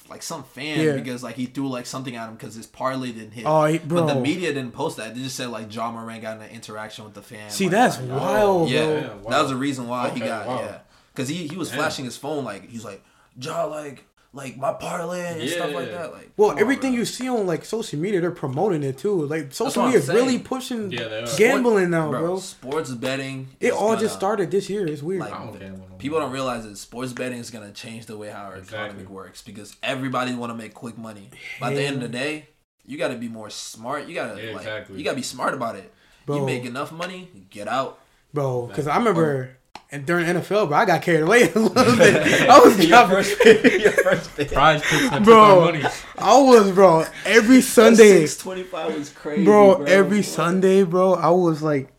[0.09, 0.93] like some fan Yeah.
[0.93, 3.45] because like he threw like something at him because his parlay didn't hit.
[3.45, 4.05] oh, he- bro.
[4.05, 5.13] But the media didn't post that.
[5.13, 7.49] They just said like Ja Morant got in an interaction with the fan.
[7.51, 8.93] See, like, that's like, wild, yeah, bro.
[8.93, 9.41] Yeah, that wow.
[9.41, 10.59] was the reason why he got wow.
[10.61, 10.77] yeah.
[11.13, 11.79] Because he he was Damn.
[11.79, 13.03] flashing his phone like he's like
[13.39, 16.11] Ja like like my parlay and stuff like that.
[16.13, 19.25] Like Well, come on, everything you see on like social media, they're promoting it too.
[19.25, 21.37] Like social media I'm is really pushing Yeah, they are.
[21.37, 22.39] gambling now, bro, bro.
[22.39, 23.47] Sports betting.
[23.59, 24.85] It all gonna- just started this year.
[24.87, 25.21] It's weird.
[25.21, 28.29] Like, I don't gamble People don't realize that sports betting is gonna change the way
[28.29, 28.77] how our Exactly.
[29.01, 31.29] economy works because everybody want to make quick money.
[31.59, 32.49] But at the end of the day,
[32.85, 34.07] you got to be more smart.
[34.07, 34.97] You gotta Yeah, like exactly.
[34.97, 35.91] you gotta be smart about it.
[36.25, 36.37] Bro.
[36.37, 37.99] You make enough money, get out.
[38.33, 38.67] bro.
[38.67, 39.57] Because I remember
[39.91, 42.47] And during NFL, bro, I got carried away a little bit.
[42.49, 44.49] I was your dropping, first, your first pick.
[44.49, 45.65] PrizePicks Bro.
[45.65, 45.83] money.
[46.17, 49.85] I was, bro, every Sunday, Six twenty five was crazy, bro, bro.
[49.87, 51.89] every Sunday, bro, I was like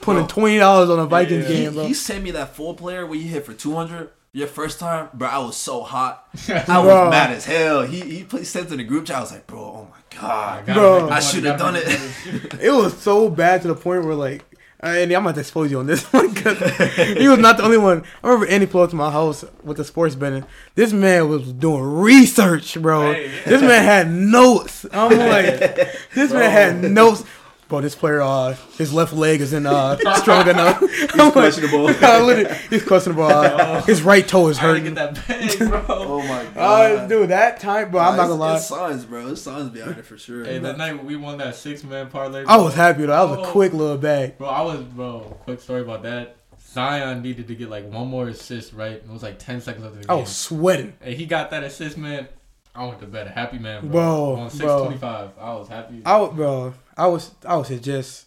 [0.00, 1.50] putting twenty dollars on a Vikings Yeah.
[1.56, 1.86] He, game, bro.
[1.86, 4.10] he sent me that full player where you hit for two hundred.
[4.32, 6.28] Your first time, bro, I was so hot.
[6.48, 6.84] I Bro.
[6.84, 7.82] was mad as hell.
[7.86, 9.16] He he put, sent to the group chat.
[9.16, 10.66] I was like, bro, oh my god.
[10.66, 11.08] Gotta Bro.
[11.10, 11.84] I should have done it.
[12.60, 14.44] It was so bad to the point where like.
[14.86, 16.58] Uh, Andy, I'm about to expose you on this one because
[17.18, 18.04] he was not the only one.
[18.22, 20.44] I remember Andy pulled up to my house with the sports betting.
[20.76, 23.12] This man was doing research, bro.
[23.12, 23.32] Hey.
[23.46, 24.86] This man had notes.
[24.92, 25.58] I'm like,
[26.14, 27.24] this man had notes.
[27.68, 30.78] Bro, this player, uh, his left leg isn't uh strong enough.
[30.90, 31.88] He's questionable.
[32.70, 33.24] he's questionable.
[33.24, 34.84] Uh, his right toe is I hurting.
[34.84, 35.84] get that bag, bro.
[35.88, 37.08] Oh my Uh, god.
[37.08, 38.56] dude, that time, bro, I'm not gonna lie.
[38.56, 39.26] It's signs, bro.
[39.28, 40.44] It's signs behind it for sure.
[40.44, 42.44] Hey, that night we won that six man parlay.
[42.46, 43.26] I was happy though.
[43.26, 44.38] That was a quick little bag.
[44.38, 45.20] Bro, I was bro.
[45.44, 46.36] Quick story about that.
[46.72, 48.92] Zion needed to get like one more assist, right?
[48.92, 50.22] It was like ten seconds left of the I game.
[50.24, 50.92] was sweating.
[51.00, 52.28] And he got that assist, man.
[52.76, 53.90] I went to bed a happy man, bro.
[53.90, 54.84] Bro, on six bro.
[54.84, 56.02] twenty five, I was happy.
[56.04, 58.26] I w- bro, I was I was just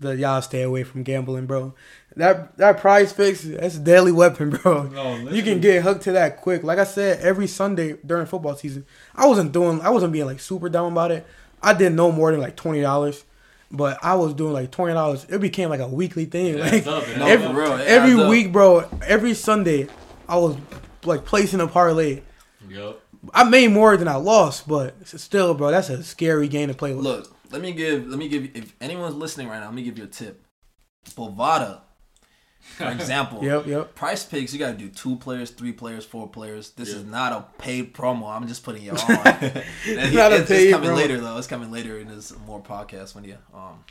[0.00, 1.74] the y'all stay away from gambling, bro.
[2.16, 4.84] That that PrizePicks, that's a deadly weapon, bro.
[4.84, 6.62] no, You can get hooked to that quick.
[6.62, 10.40] Like I said, every Sunday during football season, I wasn't doing I wasn't being like
[10.40, 11.26] super dumb about it.
[11.62, 13.24] I did no more than like twenty dollars.
[13.70, 15.26] But I was doing like twenty dollars.
[15.28, 16.58] It became like a weekly thing.
[16.58, 17.72] It like up, No, every, real.
[17.74, 18.30] every adds up.
[18.30, 18.88] week, bro.
[19.06, 19.88] Every Sunday,
[20.28, 20.56] I was
[21.04, 22.22] like placing a parlay.
[22.68, 23.02] Yup.
[23.34, 26.94] I made more than I lost, but still, bro, that's a scary game to play
[26.94, 27.04] with.
[27.04, 28.06] Look, let me give.
[28.06, 28.44] Let me give.
[28.44, 30.44] you If anyone's listening right now, let me give you a tip.
[31.10, 31.80] Bovada,
[32.60, 33.42] for example.
[33.42, 33.94] Yep, yep.
[33.94, 36.70] PrizePicks, you gotta do two players, three players, four players.
[36.70, 36.96] This Yeah.
[36.96, 38.28] is not a paid promo.
[38.34, 38.98] I'm just putting you on.
[38.98, 40.96] it's not a it's, coming promo.
[40.96, 41.38] later though.
[41.38, 43.84] It's coming later in this more podcast when you um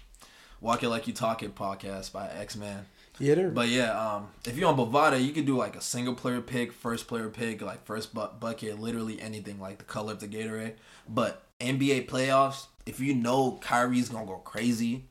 [0.62, 2.86] Walk It Like You Talk It podcast by X Man.
[3.20, 6.14] Yeah, they're But yeah, um, if you're on Bovada, you could do like a single
[6.14, 10.20] player pick, first player pick, like first bu- bucket, literally anything, like the color of
[10.20, 10.74] the Gatorade.
[11.10, 15.06] But NBA playoffs, if you know Kyrie's gonna go crazy,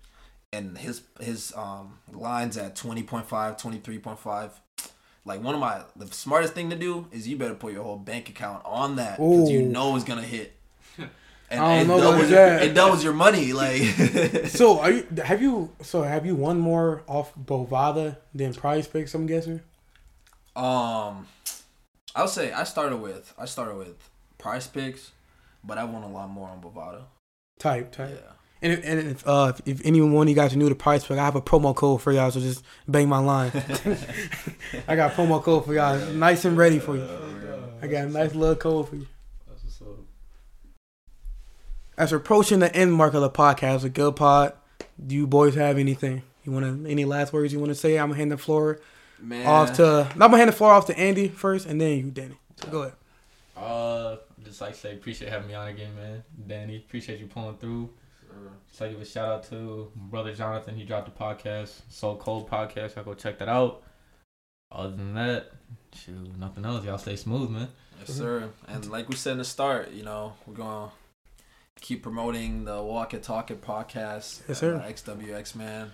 [0.52, 4.50] and his his um lines at 20.5, 23.5.
[5.24, 7.98] Like one of my the smartest thing to do is you better put your whole
[7.98, 10.54] bank account on that because you know it's gonna hit.
[11.48, 12.62] And I don't it know about doubles, that.
[12.64, 13.52] it doubles your money.
[13.52, 13.80] Like
[14.48, 15.06] So are you?
[15.24, 15.70] Have you?
[15.80, 19.14] So have you won more off Bovada than PrizePicks?
[19.14, 19.60] I'm guessing.
[20.56, 21.28] Um,
[22.16, 23.94] I'll say I started with I started with
[24.40, 25.10] PrizePicks,
[25.62, 27.02] but I won a lot more on Bovada.
[27.58, 28.32] Type, Yeah, type.
[28.62, 30.74] And if, and if uh if, if anyone one of you guys are new to
[30.74, 32.30] PrizePick, I have a promo code for y'all.
[32.30, 33.52] So just bang my line.
[34.88, 37.08] I got a promo code for y'all, nice and ready for you.
[37.82, 39.06] I got a nice little code for you.
[39.48, 39.98] That's what's up.
[41.98, 44.54] As we're approaching the end mark of the podcast, a good pod.
[45.04, 46.22] Do you boys have anything?
[46.44, 47.98] You want to any last words you want to say?
[47.98, 48.80] I'm gonna hand the floor
[49.20, 49.46] man.
[49.46, 50.08] off to.
[50.12, 52.38] I'm gonna hand the floor off to Andy first, and then you, Danny.
[52.56, 52.94] So go ahead.
[53.56, 54.16] Uh,
[54.46, 56.22] just like say appreciate having me on again, man.
[56.46, 57.90] Danny, appreciate you pulling through.
[58.68, 60.74] Just like give a shout out to my brother Jonathan.
[60.76, 62.94] He dropped the podcast, So Cold podcast.
[62.96, 63.82] Y'all go check that out.
[64.70, 65.52] Other than that,
[65.94, 66.84] shoot, nothing else.
[66.84, 67.68] Y'all stay smooth, man.
[68.00, 68.50] yes, sir.
[68.68, 70.90] And like we said in the start, you know, we're gonna
[71.80, 74.42] keep promoting the Walk It Talk It podcast.
[74.48, 74.74] Yes, sir.
[74.76, 75.92] uh, XWX man,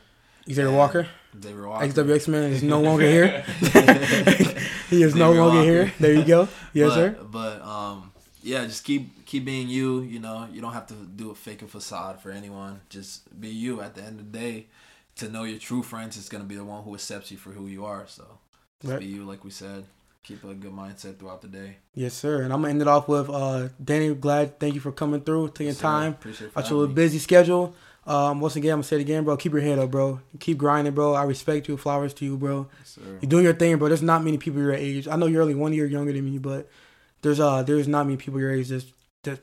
[0.49, 1.07] Xavier And Walker,
[1.41, 1.87] Xavier Walker.
[1.87, 3.43] XWX man is no longer here.
[4.91, 5.63] he is no longer Walker.
[5.63, 5.93] here.
[6.01, 6.49] There you go.
[6.73, 7.17] Yes, but, sir.
[7.31, 8.12] But um,
[8.43, 10.01] yeah, just keep keep being you.
[10.01, 12.81] You know, you don't have to do a fake a facade for anyone.
[12.89, 13.81] Just be you.
[13.81, 14.67] At the end of the day,
[15.17, 17.67] to know your true friends is gonna be the one who accepts you for who
[17.67, 18.07] you are.
[18.07, 18.25] So
[18.81, 19.01] just Right.
[19.01, 19.85] be you, like we said.
[20.25, 21.79] Keep a good mindset throughout the day.
[21.97, 22.43] Yes, sir.
[22.43, 24.15] And I'm gonna end it off with uh, Danny.
[24.15, 26.13] Glad, thank you for coming through, taking Yes, time.
[26.13, 27.75] Appreciate it for Out your busy schedule.
[28.07, 29.37] Um, once again, I'm gonna say it again, bro.
[29.37, 30.21] Keep your head up, bro.
[30.39, 31.15] Keep grinding, bro.
[31.15, 31.77] I respect you.
[31.77, 32.69] Flowers to you, bro.
[32.79, 33.19] Yes, sir.
[33.21, 33.89] You're doing your thing, bro.
[33.89, 35.07] There's not many people your age.
[35.09, 36.69] I know you're only one year younger than me, but
[37.23, 38.69] there's uh there's not many people your age.
[38.69, 38.93] There's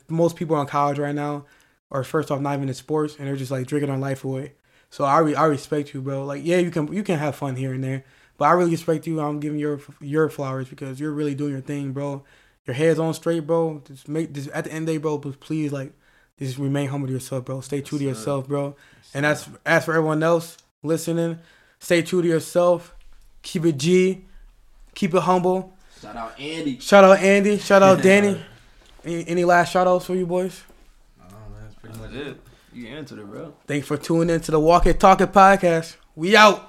[0.07, 1.45] most people are in college right now,
[1.89, 4.53] or first off, not even in sports, and they're just like drinking their life away.
[4.89, 6.25] So I re- I respect you, bro.
[6.25, 8.03] Like yeah, you can you can have fun here and there,
[8.38, 9.19] but I really respect you.
[9.19, 12.23] I'm giving your your flowers because you're really doing your thing, bro.
[12.65, 13.82] Your head's on straight, bro.
[13.86, 15.17] Just make this at the end of the day, bro.
[15.17, 15.93] But please, like,
[16.38, 17.61] just remain humble to yourself, bro.
[17.61, 18.75] Stay true to yourself, bro.
[19.13, 21.39] And as as for everyone else listening,
[21.80, 22.95] stay true to yourself.
[23.41, 24.25] Keep it G.
[24.95, 25.73] Keep it humble.
[26.02, 26.80] Shout out Andy.
[26.80, 27.58] Shout out Andy.
[27.58, 28.41] Shout out Danny.
[29.06, 30.64] Any, any last shout outs for you boys?
[31.22, 32.28] Oh man, that's pretty much it.
[32.28, 32.41] it.
[32.74, 33.54] You answered it, bro.
[33.66, 35.95] Thanks for tuning in to the Walk It Talk It podcast.
[36.18, 36.68] We out.